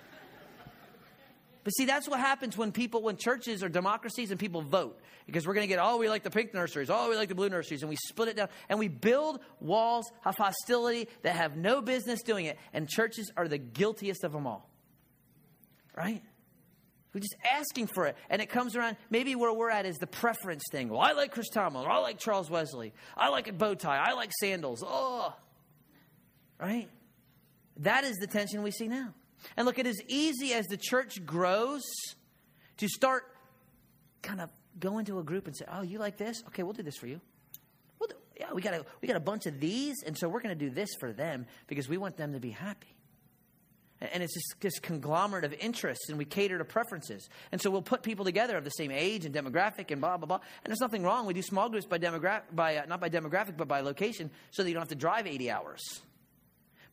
[1.64, 5.00] But see, that's what happens when people, when churches or democracies and people vote.
[5.26, 7.36] Because we're going to get, oh, we like the pink nurseries, oh, we like the
[7.36, 8.48] blue nurseries, and we split it down.
[8.70, 12.58] And we build walls of hostility that have no business doing it.
[12.74, 14.70] And churches are the guiltiest of them all.
[15.96, 16.24] Right?
[17.14, 18.16] We're just asking for it.
[18.30, 20.90] And it comes around, maybe where we're at is the preference thing.
[20.90, 22.94] Well, I like Chris Tomlin, I like Charles Wesley.
[23.18, 23.98] I like a bow tie.
[23.98, 24.84] I like sandals.
[24.86, 25.36] Oh.
[26.60, 26.90] Right?
[27.78, 29.14] That is the tension we see now.
[29.58, 31.84] And look, it is easy as the church grows
[32.78, 33.24] to start
[34.22, 34.50] kind of
[34.80, 36.44] go into a group and say, "Oh, you like this?
[36.48, 37.22] Okay, we'll do this for you."
[38.00, 40.42] We'll do, yeah, we got a we got a bunch of these, and so we're
[40.42, 42.96] going to do this for them because we want them to be happy.
[44.02, 47.28] And it's just this conglomerate of interests, and we cater to preferences.
[47.52, 50.26] And so we'll put people together of the same age and demographic and blah, blah,
[50.26, 50.40] blah.
[50.64, 51.26] And there's nothing wrong.
[51.26, 54.64] We do small groups by demographic, by, uh, not by demographic, but by location, so
[54.64, 56.02] that you don't have to drive 80 hours.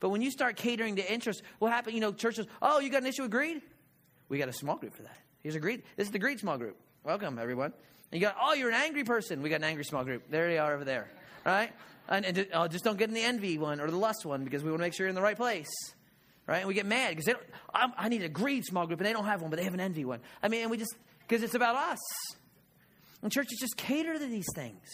[0.00, 1.94] But when you start catering to interests, what happens?
[1.94, 3.62] You know, churches, oh, you got an issue with greed?
[4.28, 5.16] We got a small group for that.
[5.42, 5.82] Here's a greed.
[5.96, 6.76] This is the greed small group.
[7.04, 7.72] Welcome, everyone.
[8.10, 9.42] And you got, oh, you're an angry person.
[9.42, 10.24] We got an angry small group.
[10.30, 11.08] There they are over there.
[11.44, 11.72] All right?
[12.08, 14.62] And, and uh, just don't get in the envy one or the lust one because
[14.62, 15.70] we want to make sure you're in the right place.
[16.46, 16.58] Right?
[16.58, 17.34] And we get mad because
[17.74, 19.80] I need a greed small group and they don't have one, but they have an
[19.80, 20.20] envy one.
[20.42, 20.94] I mean, and we just,
[21.26, 21.98] because it's about us.
[23.22, 24.86] And churches just cater to these things.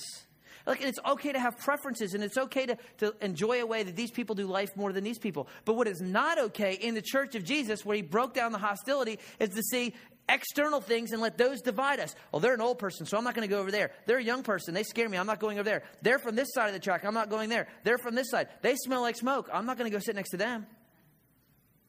[0.66, 3.96] Like, it's okay to have preferences and it's okay to, to enjoy a way that
[3.96, 5.48] these people do life more than these people.
[5.64, 8.58] But what is not okay in the church of Jesus, where he broke down the
[8.58, 9.94] hostility, is to see
[10.28, 12.14] external things and let those divide us.
[12.30, 13.90] Well, they're an old person, so I'm not going to go over there.
[14.06, 14.74] They're a young person.
[14.74, 15.18] They scare me.
[15.18, 15.82] I'm not going over there.
[16.00, 17.04] They're from this side of the track.
[17.04, 17.68] I'm not going there.
[17.84, 18.48] They're from this side.
[18.62, 19.48] They smell like smoke.
[19.52, 20.66] I'm not going to go sit next to them.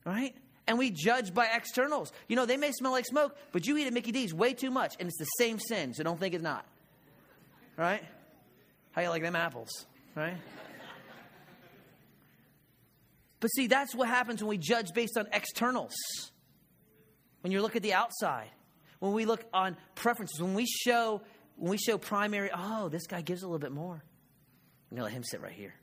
[0.06, 0.36] Right?
[0.68, 2.12] And we judge by externals.
[2.28, 4.72] You know, they may smell like smoke, but you eat at Mickey D's way too
[4.72, 6.66] much, and it's the same sin, so don't think it's not.
[7.78, 8.04] Right?
[8.94, 10.38] How you like them apples, right?
[13.40, 15.94] but see, that's what happens when we judge based on externals.
[17.42, 18.50] When you look at the outside,
[19.00, 21.22] when we look on preferences, when we show
[21.58, 24.04] when we show primary, oh, this guy gives a little bit more.
[24.92, 25.74] I'm gonna let him sit right here.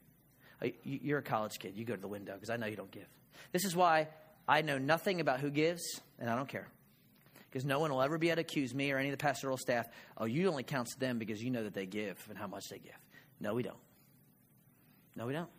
[0.62, 1.76] Oh, you're a college kid.
[1.76, 3.06] You go to the window because I know you don't give.
[3.52, 4.08] This is why
[4.46, 5.82] I know nothing about who gives,
[6.18, 6.68] and I don't care.
[7.50, 9.56] Because no one will ever be able to accuse me or any of the pastoral
[9.56, 9.86] staff,
[10.16, 12.78] oh, you only counts them because you know that they give and how much they
[12.78, 12.98] give.
[13.40, 13.76] No, we don't.
[15.16, 15.50] No, we don't.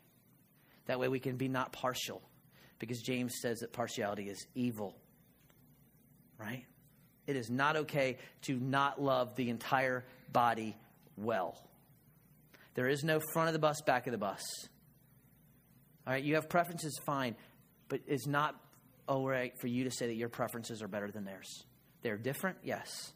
[0.86, 2.21] That way we can be not partial.
[2.80, 4.95] Because James says that partiality is evil.
[6.38, 6.65] Right?
[7.27, 10.75] It is not okay to not love the entire body
[11.17, 11.62] well.
[12.73, 14.41] There is no front of the bus, back of the bus.
[16.08, 17.36] All right, you have preferences, fine,
[17.89, 18.56] but it's not
[19.08, 21.65] all right for you to say that your preferences are better than theirs.
[22.01, 23.13] They're different, yes,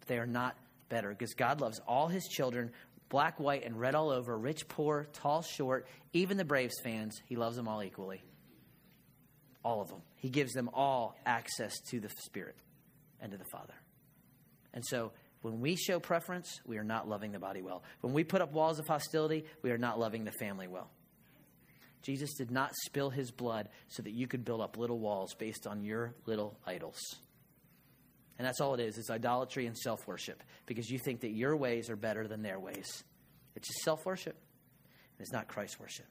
[0.00, 0.56] but they are not
[0.88, 2.70] better because God loves all his children,
[3.08, 7.20] black, white, and red all over, rich, poor, tall, short, even the Braves fans.
[7.26, 8.22] He loves them all equally.
[9.64, 10.02] All of them.
[10.16, 12.56] He gives them all access to the Spirit
[13.20, 13.74] and to the Father.
[14.74, 17.82] And so when we show preference, we are not loving the body well.
[18.00, 20.90] When we put up walls of hostility, we are not loving the family well.
[22.02, 25.66] Jesus did not spill his blood so that you could build up little walls based
[25.66, 27.00] on your little idols.
[28.38, 31.56] And that's all it is it's idolatry and self worship because you think that your
[31.56, 33.04] ways are better than their ways.
[33.54, 34.36] It's just self worship,
[35.18, 36.06] it's not Christ worship.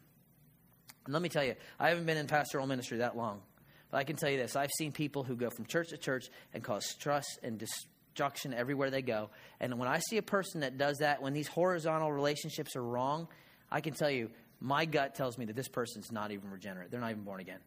[1.06, 3.42] And let me tell you, I haven't been in pastoral ministry that long,
[3.92, 6.26] but I can tell you this I've seen people who go from church to church
[6.54, 9.30] and cause stress and destruction everywhere they go.
[9.60, 13.28] And when I see a person that does that, when these horizontal relationships are wrong,
[13.72, 16.90] I can tell you, my gut tells me that this person's not even regenerate.
[16.90, 17.60] They're not even born again.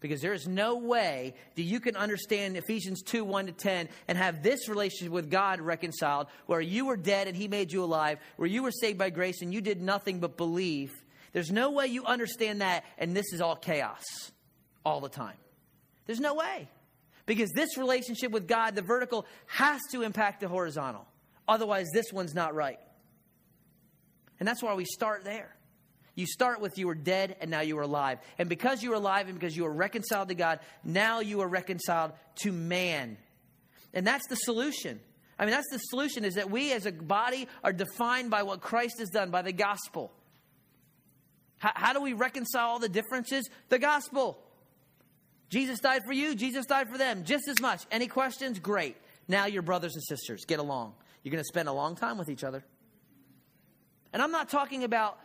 [0.00, 4.16] Because there is no way that you can understand Ephesians 2 1 to 10 and
[4.16, 8.18] have this relationship with God reconciled, where you were dead and He made you alive,
[8.36, 10.92] where you were saved by grace and you did nothing but believe.
[11.32, 14.04] There's no way you understand that, and this is all chaos
[14.84, 15.36] all the time.
[16.06, 16.68] There's no way.
[17.26, 21.06] Because this relationship with God, the vertical, has to impact the horizontal.
[21.46, 22.78] Otherwise, this one's not right.
[24.40, 25.54] And that's why we start there.
[26.18, 28.18] You start with you were dead and now you are alive.
[28.38, 31.46] And because you are alive and because you are reconciled to God, now you are
[31.46, 33.18] reconciled to man.
[33.94, 34.98] And that's the solution.
[35.38, 38.60] I mean, that's the solution is that we as a body are defined by what
[38.60, 40.10] Christ has done, by the gospel.
[41.58, 43.48] How, how do we reconcile all the differences?
[43.68, 44.40] The gospel.
[45.50, 47.84] Jesus died for you, Jesus died for them, just as much.
[47.92, 48.58] Any questions?
[48.58, 48.96] Great.
[49.28, 50.44] Now you're brothers and sisters.
[50.46, 50.94] Get along.
[51.22, 52.64] You're going to spend a long time with each other.
[54.12, 55.20] And I'm not talking about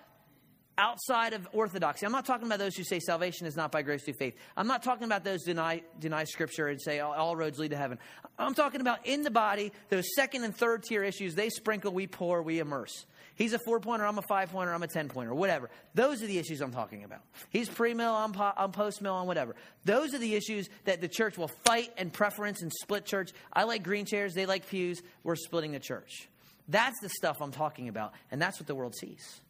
[0.78, 2.06] outside of orthodoxy.
[2.06, 4.36] I'm not talking about those who say salvation is not by grace through faith.
[4.58, 7.78] I'm not talking about those deny deny scripture and say all, all, roads lead to
[7.78, 8.00] heaven.
[8.38, 12.08] I'm talking about in the body, those second and third tier issues, they sprinkle, we
[12.08, 13.06] pour, we immerse.
[13.36, 15.70] He's a four pointer, I'm a five pointer, I'm a 10 pointer, whatever.
[15.96, 17.22] Those are the issues I'm talking about.
[17.50, 19.56] He's pre mill, I'm, po- I'm post mill, I'm whatever.
[19.86, 23.32] Those are the issues that the church will fight and preference and split church.
[23.52, 26.30] I like green chairs, they like pews, we're splitting the church.
[26.68, 29.42] That's the stuff I'm talking about, and that's what the world sees.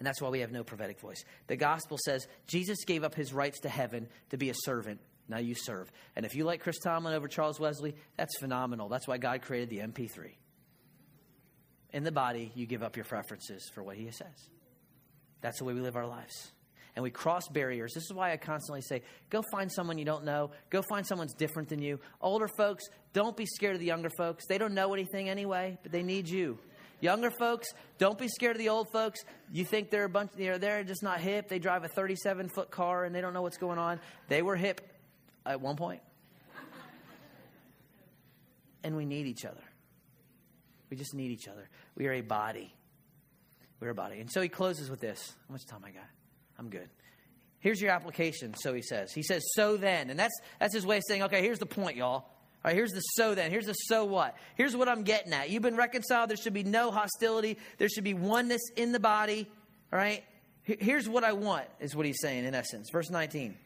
[0.00, 1.22] And that's why we have no prophetic voice.
[1.46, 4.98] The gospel says Jesus gave up his rights to heaven to be a servant.
[5.28, 5.92] Now you serve.
[6.16, 8.88] And if you like Chris Tomlin over Charles Wesley, that's phenomenal.
[8.88, 10.32] That's why God created the MP3.
[11.92, 14.48] In the body, you give up your preferences for what he says.
[15.42, 16.50] That's the way we live our lives.
[16.96, 17.92] And we cross barriers.
[17.94, 21.34] This is why I constantly say go find someone you don't know, go find someone's
[21.34, 22.00] different than you.
[22.22, 24.46] Older folks, don't be scared of the younger folks.
[24.46, 26.58] They don't know anything anyway, but they need you.
[27.00, 29.20] Younger folks, don't be scared of the old folks.
[29.52, 31.48] You think they're a bunch, you know, they're just not hip.
[31.48, 34.00] They drive a 37 foot car and they don't know what's going on.
[34.28, 34.80] They were hip
[35.46, 36.00] at one point.
[38.84, 39.62] and we need each other.
[40.90, 41.68] We just need each other.
[41.96, 42.74] We are a body.
[43.80, 44.20] We're a body.
[44.20, 45.34] And so he closes with this.
[45.48, 46.08] How much time I got?
[46.58, 46.88] I'm good.
[47.60, 49.12] Here's your application, so he says.
[49.12, 50.10] He says, so then.
[50.10, 52.26] And that's that's his way of saying, okay, here's the point, y'all.
[52.62, 53.50] All right, here's the so then.
[53.50, 54.36] Here's the so what.
[54.54, 55.48] Here's what I'm getting at.
[55.48, 56.28] You've been reconciled.
[56.28, 57.56] There should be no hostility.
[57.78, 59.48] There should be oneness in the body.
[59.92, 60.22] All right?
[60.62, 62.90] Here's what I want, is what he's saying in essence.
[62.92, 63.56] Verse 19.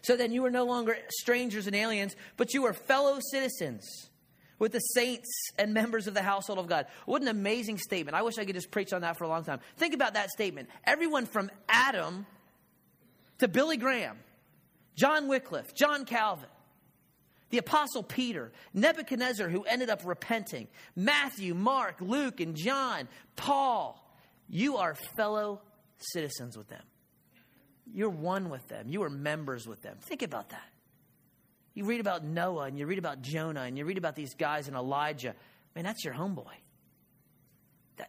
[0.00, 4.10] So then you are no longer strangers and aliens, but you are fellow citizens
[4.58, 6.86] with the saints and members of the household of God.
[7.04, 8.16] What an amazing statement.
[8.16, 9.60] I wish I could just preach on that for a long time.
[9.76, 10.68] Think about that statement.
[10.84, 12.26] Everyone from Adam
[13.38, 14.18] to Billy Graham,
[14.96, 16.48] John Wycliffe, John Calvin,
[17.50, 24.00] the Apostle Peter, Nebuchadnezzar, who ended up repenting, Matthew, Mark, Luke, and John, Paul.
[24.48, 25.60] You are fellow
[25.98, 26.82] citizens with them.
[27.92, 28.88] You're one with them.
[28.88, 29.96] You are members with them.
[30.00, 30.68] Think about that.
[31.74, 34.68] You read about Noah and you read about Jonah and you read about these guys
[34.68, 35.34] and Elijah.
[35.74, 36.46] Man, that's your homeboy.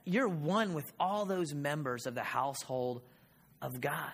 [0.04, 3.02] You're one with all those members of the household
[3.62, 4.12] of God.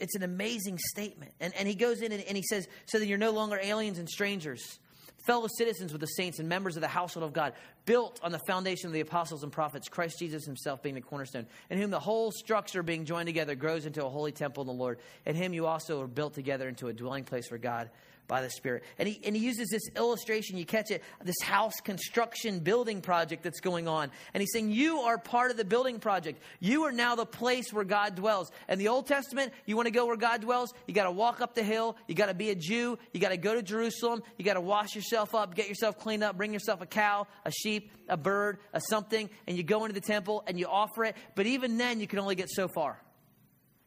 [0.00, 1.32] It's an amazing statement.
[1.40, 3.98] And, and he goes in and, and he says, So that you're no longer aliens
[3.98, 4.78] and strangers,
[5.26, 7.52] fellow citizens with the saints and members of the household of God,
[7.84, 11.46] built on the foundation of the apostles and prophets, Christ Jesus himself being the cornerstone,
[11.70, 14.72] in whom the whole structure being joined together grows into a holy temple in the
[14.72, 14.98] Lord.
[15.24, 17.90] In him you also are built together into a dwelling place for God
[18.28, 18.84] by the Spirit.
[18.98, 23.42] And he, and he uses this illustration, you catch it, this house construction building project
[23.42, 24.10] that's going on.
[24.34, 26.40] And he's saying, You are part of the building project.
[26.60, 28.50] You are now the place where God dwells.
[28.68, 30.72] And the Old Testament, you want to go where God dwells?
[30.86, 31.96] You got to walk up the hill.
[32.06, 32.98] You got to be a Jew.
[33.12, 34.22] You got to go to Jerusalem.
[34.38, 37.50] You got to wash yourself up, get yourself cleaned up, bring yourself a cow, a
[37.50, 41.16] sheep, a bird, a something, and you go into the temple and you offer it.
[41.34, 43.00] But even then, you can only get so far.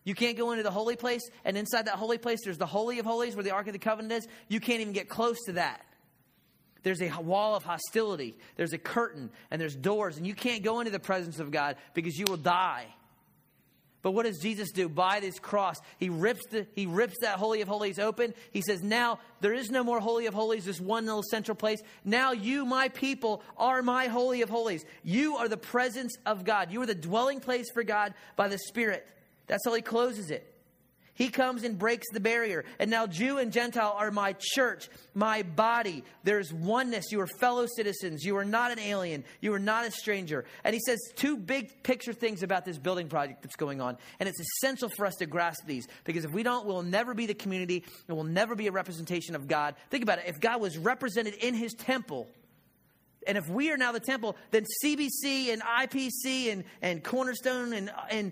[0.10, 2.98] You can't go into the holy place, and inside that holy place, there's the Holy
[2.98, 4.28] of Holies where the Ark of the Covenant is.
[4.48, 5.86] You can't even get close to that.
[6.82, 10.80] There's a wall of hostility, there's a curtain, and there's doors, and you can't go
[10.80, 12.88] into the presence of God because you will die.
[14.02, 14.90] But what does Jesus do?
[14.90, 18.34] By this cross, he rips, the, he rips that Holy of Holies open.
[18.50, 21.84] He says, Now there is no more Holy of Holies, this one little central place.
[22.04, 24.86] Now you, my people, are my Holy of Holies.
[25.04, 26.72] You are the presence of God.
[26.72, 29.06] You are the dwelling place for God by the Spirit.
[29.50, 30.56] That's how he closes it.
[31.20, 32.64] He comes and breaks the barrier.
[32.80, 36.06] And now, Jew and Gentile are my church, my body.
[36.24, 37.12] There's oneness.
[37.12, 38.24] You are fellow citizens.
[38.24, 39.26] You are not an alien.
[39.42, 40.46] You are not a stranger.
[40.64, 43.98] And he says two big picture things about this building project that's going on.
[44.22, 47.26] And it's essential for us to grasp these because if we don't, we'll never be
[47.26, 49.76] the community and we'll never be a representation of God.
[49.90, 50.26] Think about it.
[50.28, 52.30] If God was represented in his temple,
[53.28, 57.92] and if we are now the temple, then CBC and IPC and, and Cornerstone and,
[58.10, 58.32] and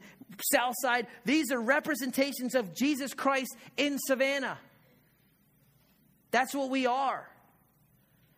[0.52, 4.58] Southside, these are representations of Jesus Christ in Savannah.
[6.32, 7.28] That's what we are.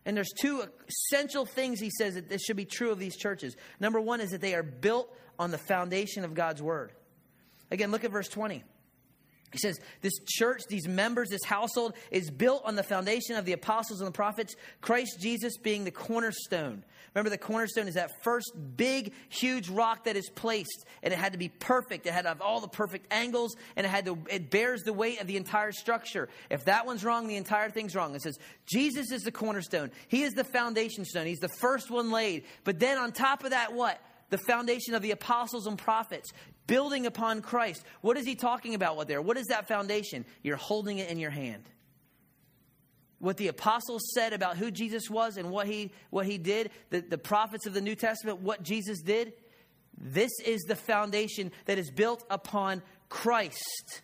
[0.04, 3.56] And there's two essential things he says that this should be true of these churches.
[3.78, 6.92] Number one is that they are built on the foundation of God's word.
[7.70, 8.64] Again, look at verse 20.
[9.52, 13.52] He says, This church, these members, this household is built on the foundation of the
[13.52, 16.84] apostles and the prophets, Christ Jesus being the cornerstone.
[17.14, 21.32] Remember, the cornerstone is that first big, huge rock that is placed, and it had
[21.32, 22.06] to be perfect.
[22.06, 24.92] It had to have all the perfect angles, and it had to, it bears the
[24.92, 26.28] weight of the entire structure.
[26.50, 28.14] If that one's wrong, the entire thing's wrong.
[28.14, 29.90] It says, Jesus is the cornerstone.
[30.06, 31.26] He is the foundation stone.
[31.26, 32.44] He's the first one laid.
[32.62, 34.00] But then on top of that, what?
[34.30, 36.32] The foundation of the apostles and prophets,
[36.66, 37.84] building upon Christ.
[38.00, 39.20] What is he talking about what there?
[39.20, 40.24] What is that foundation?
[40.42, 41.64] You're holding it in your hand.
[43.18, 47.00] What the apostles said about who Jesus was and what he, what he did, the,
[47.00, 49.34] the prophets of the New Testament, what Jesus did,
[49.98, 54.00] this is the foundation that is built upon Christ.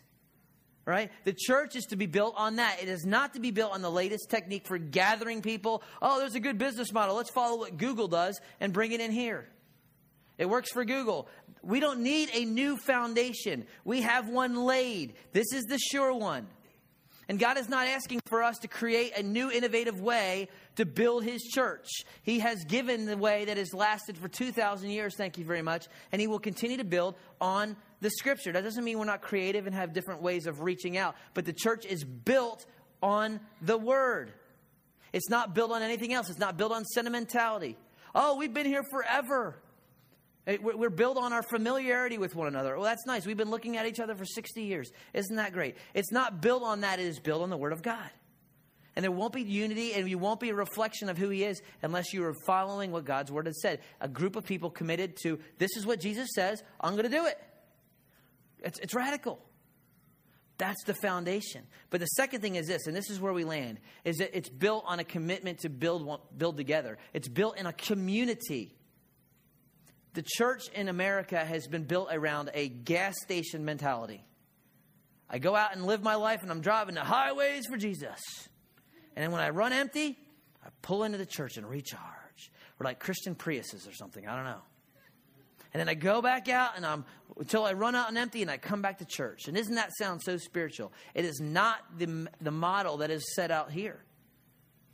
[0.85, 1.11] Right?
[1.23, 2.77] The church is to be built on that.
[2.81, 5.83] It is not to be built on the latest technique for gathering people.
[6.01, 7.15] Oh, there's a good business model.
[7.15, 9.49] Let's follow what Google does and bring it in here.
[10.37, 11.27] It works for Google.
[11.63, 13.65] We don't need a new foundation.
[13.83, 15.15] We have one laid.
[15.31, 16.47] This is the sure one.
[17.29, 21.25] And God is not asking for us to create a new innovative way to build
[21.25, 21.87] His church.
[22.23, 25.87] He has given the way that has lasted for 2,000 years, thank you very much,
[26.11, 28.53] and He will continue to build on the Scripture.
[28.53, 31.53] That doesn't mean we're not creative and have different ways of reaching out, but the
[31.53, 32.65] church is built
[33.01, 34.31] on the Word.
[35.11, 37.77] It's not built on anything else, it's not built on sentimentality.
[38.15, 39.61] Oh, we've been here forever.
[40.61, 42.75] We're built on our familiarity with one another.
[42.75, 43.25] Well, that's nice.
[43.25, 44.91] We've been looking at each other for 60 years.
[45.13, 45.75] Isn't that great?
[45.93, 48.09] It's not built on that, it is built on the Word of God.
[48.95, 51.61] And there won't be unity and you won't be a reflection of who He is
[51.81, 53.81] unless you are following what God's Word has said.
[53.99, 57.25] A group of people committed to this is what Jesus says, I'm going to do
[57.25, 57.37] it.
[58.59, 59.39] It's, it's radical.
[60.57, 61.67] That's the foundation.
[61.89, 64.49] But the second thing is this, and this is where we land, is that it's
[64.49, 66.97] built on a commitment to build, build together.
[67.13, 68.76] It's built in a community.
[70.17, 74.25] The church in America has been built around a gas station mentality.
[75.29, 78.19] I go out and live my life and I'm driving the highways for Jesus.
[79.15, 80.17] And then when I run empty,
[80.65, 82.51] I pull into the church and recharge.
[82.79, 84.27] Or like Christian Priuses or something.
[84.27, 84.61] I don't know.
[85.75, 87.05] And then I go back out and I'm
[87.37, 89.45] until I run out and empty and I come back to church.
[89.45, 90.93] And doesn't that sound so spiritual?
[91.13, 94.03] It is not the, the model that is set out here.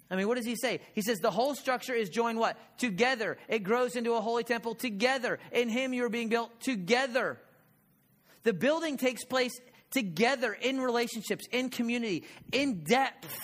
[0.10, 0.82] I mean, what does he say?
[0.94, 2.58] He says the whole structure is joined what?
[2.78, 3.38] Together.
[3.48, 5.40] It grows into a holy temple together.
[5.52, 7.40] In him you are being built together.
[8.44, 9.54] The building takes place
[9.92, 13.36] together in relationships, in community, in depth.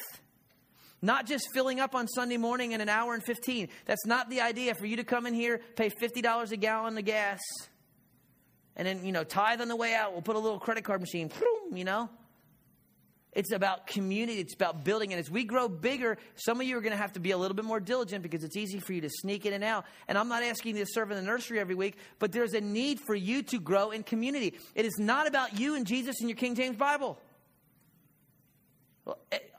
[1.02, 3.70] Not just filling up on Sunday morning in an hour and 15.
[3.86, 7.06] That's not the idea for you to come in here, pay $50 a gallon of
[7.06, 7.40] gas,
[8.76, 10.14] and then, you know, tithe on the way out.
[10.14, 11.32] We'll put a little credit card machine,
[11.74, 12.10] you know.
[13.34, 14.40] It's about community.
[14.40, 15.14] It's about building.
[15.14, 17.38] And as we grow bigger, some of you are going to have to be a
[17.38, 19.86] little bit more diligent because it's easy for you to sneak in and out.
[20.08, 22.62] And I'm not asking you to serve in the nursery every week, but there's a
[22.62, 24.58] need for you to grow in community.
[24.74, 27.20] It is not about you and Jesus and your King James Bible.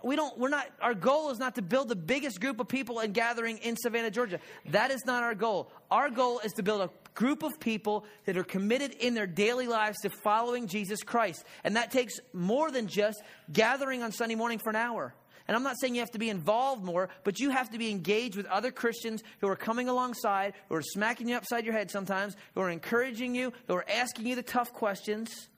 [0.03, 3.01] We don't, we're not, our goal is not to build the biggest group of people
[3.01, 4.41] and gathering in Savannah, Georgia.
[4.67, 5.71] That is not our goal.
[5.91, 9.67] Our goal is to build a group of people that are committed in their daily
[9.67, 11.45] lives to following Jesus Christ.
[11.65, 13.23] And that takes more than just
[13.53, 15.15] gathering on Sunday morning for an hour.
[15.47, 17.91] And I'm not saying you have to be involved more, but you have to be
[17.91, 21.91] engaged with other Christians who are coming alongside, who are smacking you upside your head
[21.91, 25.49] sometimes, who are encouraging you, who are asking you the tough questions,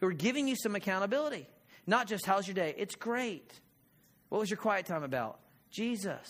[0.00, 1.46] who are giving you some accountability.
[1.86, 2.74] Not just, how's your day?
[2.76, 3.52] It's great.
[4.28, 5.38] What was your quiet time about?
[5.70, 6.28] Jesus.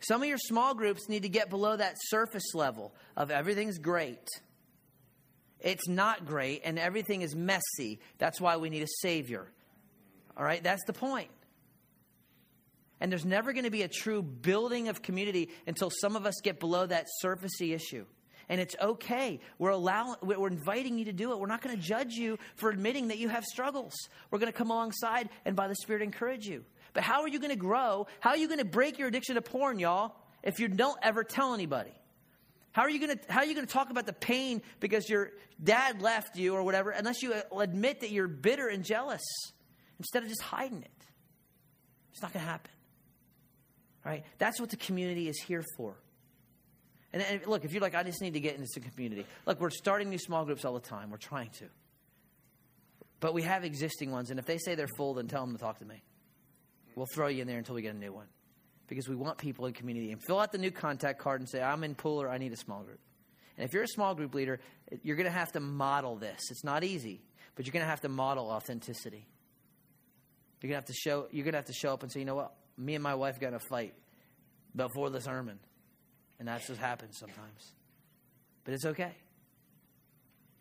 [0.00, 4.26] Some of your small groups need to get below that surface level of everything's great.
[5.60, 8.00] It's not great and everything is messy.
[8.18, 9.50] That's why we need a Savior.
[10.36, 10.62] All right?
[10.62, 11.30] That's the point.
[13.00, 16.34] And there's never going to be a true building of community until some of us
[16.42, 18.06] get below that surfacey issue
[18.48, 19.40] and it's okay.
[19.58, 21.38] We're allowing, we're inviting you to do it.
[21.38, 23.94] We're not going to judge you for admitting that you have struggles.
[24.30, 26.64] We're going to come alongside and by the Spirit encourage you.
[26.92, 28.06] But how are you going to grow?
[28.20, 31.24] How are you going to break your addiction to porn, y'all, if you don't ever
[31.24, 31.92] tell anybody?
[32.72, 35.08] How are you going to how are you going to talk about the pain because
[35.08, 35.32] your
[35.62, 39.22] dad left you or whatever unless you uh, admit that you're bitter and jealous
[39.98, 41.04] instead of just hiding it?
[42.12, 42.70] It's not going to happen.
[44.04, 44.24] Right?
[44.38, 45.96] That's what the community is here for.
[47.12, 49.24] And, and, look, if you're like, I just need to get into the community.
[49.46, 51.10] Look, we're starting new small groups all the time.
[51.10, 51.66] We're trying to.
[53.20, 55.60] But we have existing ones, and if they say they're full, then tell them to
[55.60, 56.02] talk to me.
[56.94, 58.26] We'll throw you in there until we get a new one.
[58.88, 60.12] Because we want people in community.
[60.12, 62.56] And fill out the new contact card and say, I'm in Pooler, I need a
[62.56, 63.00] small group.
[63.56, 64.60] And if you're a small group leader,
[65.02, 66.40] you're going to have to model this.
[66.50, 67.22] It's not easy,
[67.54, 69.26] but you're going to have to model authenticity.
[70.60, 72.20] You're going to have to show you're going to have to show up and say,
[72.20, 72.54] "You know what?
[72.76, 73.94] Me and my wife got in a fight
[74.74, 75.58] before the sermon."
[76.38, 77.72] And that's what happens sometimes.
[78.64, 79.12] But it's okay.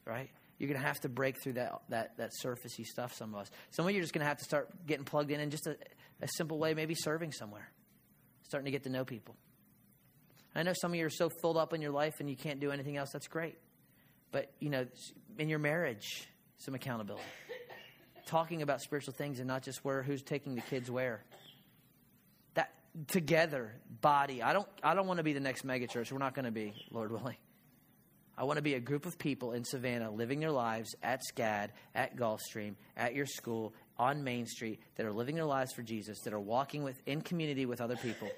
[0.05, 0.29] Right?
[0.57, 3.51] You're going to have to break through that, that, that surfacey stuff, some of us.
[3.71, 5.67] Some of you are just going to have to start getting plugged in in just
[5.67, 5.75] a,
[6.21, 7.69] a simple way, maybe serving somewhere,
[8.43, 9.35] starting to get to know people.
[10.55, 12.61] I know some of you are so filled up in your life and you can't
[12.61, 13.09] do anything else.
[13.11, 13.57] That's great.
[14.31, 14.85] But, you know,
[15.37, 17.25] in your marriage, some accountability.
[18.25, 21.23] Talking about spiritual things and not just where who's taking the kids where.
[23.07, 24.41] Together, body.
[24.41, 26.11] I don't I don't want to be the next megachurch.
[26.11, 27.37] We're not going to be, Lord willing.
[28.37, 31.69] I want to be a group of people in Savannah living their lives at SCAD,
[31.93, 36.19] at Gulfstream, at your school, on Main Street, that are living their lives for Jesus,
[36.25, 38.29] that are walking with, in community with other people,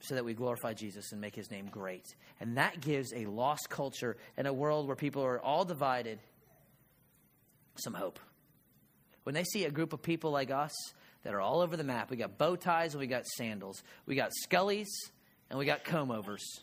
[0.00, 2.04] so that we glorify Jesus and make his name great.
[2.38, 6.18] And that gives a lost culture and a world where people are all divided
[7.76, 8.20] some hope.
[9.24, 10.72] When they see a group of people like us
[11.26, 14.14] that are all over the map, we got bow ties and we got sandals, we
[14.14, 14.86] got scullies
[15.50, 16.60] and we got comb overs.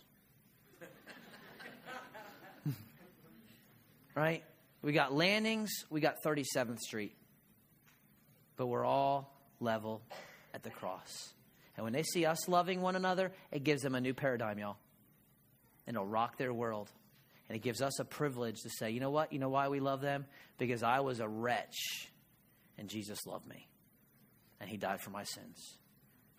[4.16, 4.41] right?
[4.82, 7.14] We got landings, we got 37th Street.
[8.55, 10.01] But we're all level
[10.53, 11.34] at the cross.
[11.76, 14.78] And when they see us loving one another, it gives them a new paradigm, y'all.
[15.88, 16.89] And it'll rock their world.
[17.49, 19.34] And it gives us a privilege to say, you know what?
[19.34, 20.26] You know why we love them?
[20.57, 22.07] Because I was a wretch
[22.78, 23.68] and Jesus loved me.
[24.64, 25.78] And he died for my sins.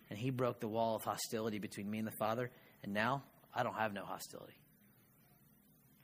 [0.09, 2.49] And he broke the wall of hostility between me and the Father.
[2.81, 3.21] And now
[3.53, 4.59] I don't have no hostility.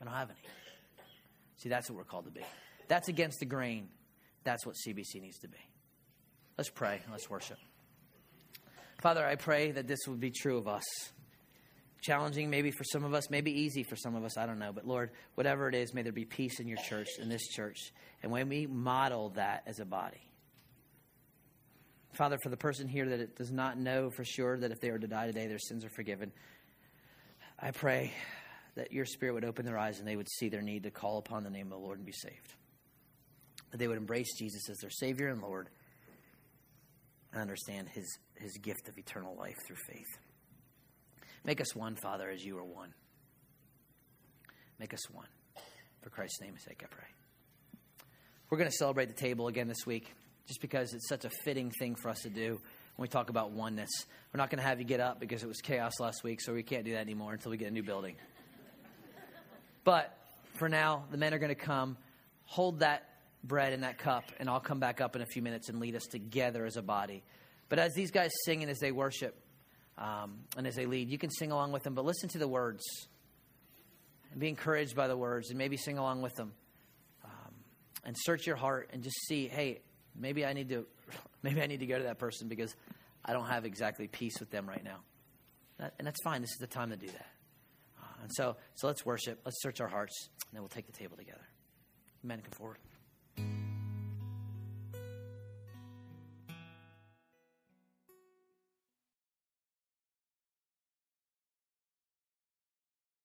[0.00, 0.38] I don't have any.
[1.56, 2.42] See, that's what we're called to be.
[2.86, 3.88] That's against the grain.
[4.44, 5.58] That's what CBC needs to be.
[6.56, 7.00] Let's pray.
[7.02, 7.58] And let's worship.
[9.00, 10.84] Father, I pray that this would be true of us.
[12.02, 14.72] Challenging maybe for some of us, maybe easy for some of us, I don't know.
[14.72, 17.78] But Lord, whatever it is, may there be peace in your church, in this church.
[18.22, 20.20] And when we model that as a body.
[22.12, 24.90] Father, for the person here that it does not know for sure that if they
[24.90, 26.30] were to die today, their sins are forgiven,
[27.58, 28.12] I pray
[28.74, 31.18] that your spirit would open their eyes and they would see their need to call
[31.18, 32.54] upon the name of the Lord and be saved.
[33.70, 35.68] That they would embrace Jesus as their Savior and Lord
[37.32, 40.18] and understand his, his gift of eternal life through faith.
[41.44, 42.92] Make us one, Father, as you are one.
[44.78, 45.26] Make us one.
[46.02, 47.06] For Christ's name's sake, I pray.
[48.50, 50.12] We're going to celebrate the table again this week
[50.46, 52.60] just because it's such a fitting thing for us to do
[52.96, 53.90] when we talk about oneness.
[54.32, 56.52] We're not going to have you get up because it was chaos last week, so
[56.52, 58.16] we can't do that anymore until we get a new building.
[59.84, 60.16] But
[60.54, 61.96] for now, the men are going to come,
[62.44, 63.08] hold that
[63.42, 65.96] bread and that cup, and I'll come back up in a few minutes and lead
[65.96, 67.22] us together as a body.
[67.68, 69.34] But as these guys sing and as they worship
[69.98, 72.48] um, and as they lead, you can sing along with them, but listen to the
[72.48, 72.82] words
[74.30, 76.52] and be encouraged by the words and maybe sing along with them.
[77.24, 77.54] Um,
[78.04, 79.80] and search your heart and just see, hey,
[80.18, 80.86] maybe I need to,
[81.42, 82.74] maybe I need to go to that person because
[83.24, 84.98] I don't have exactly peace with them right now.
[85.98, 86.42] And that's fine.
[86.42, 87.26] This is the time to do that.
[88.00, 89.40] Uh, and so, so let's worship.
[89.44, 91.42] Let's search our hearts, and then we'll take the table together.
[92.22, 92.78] Men, come forward.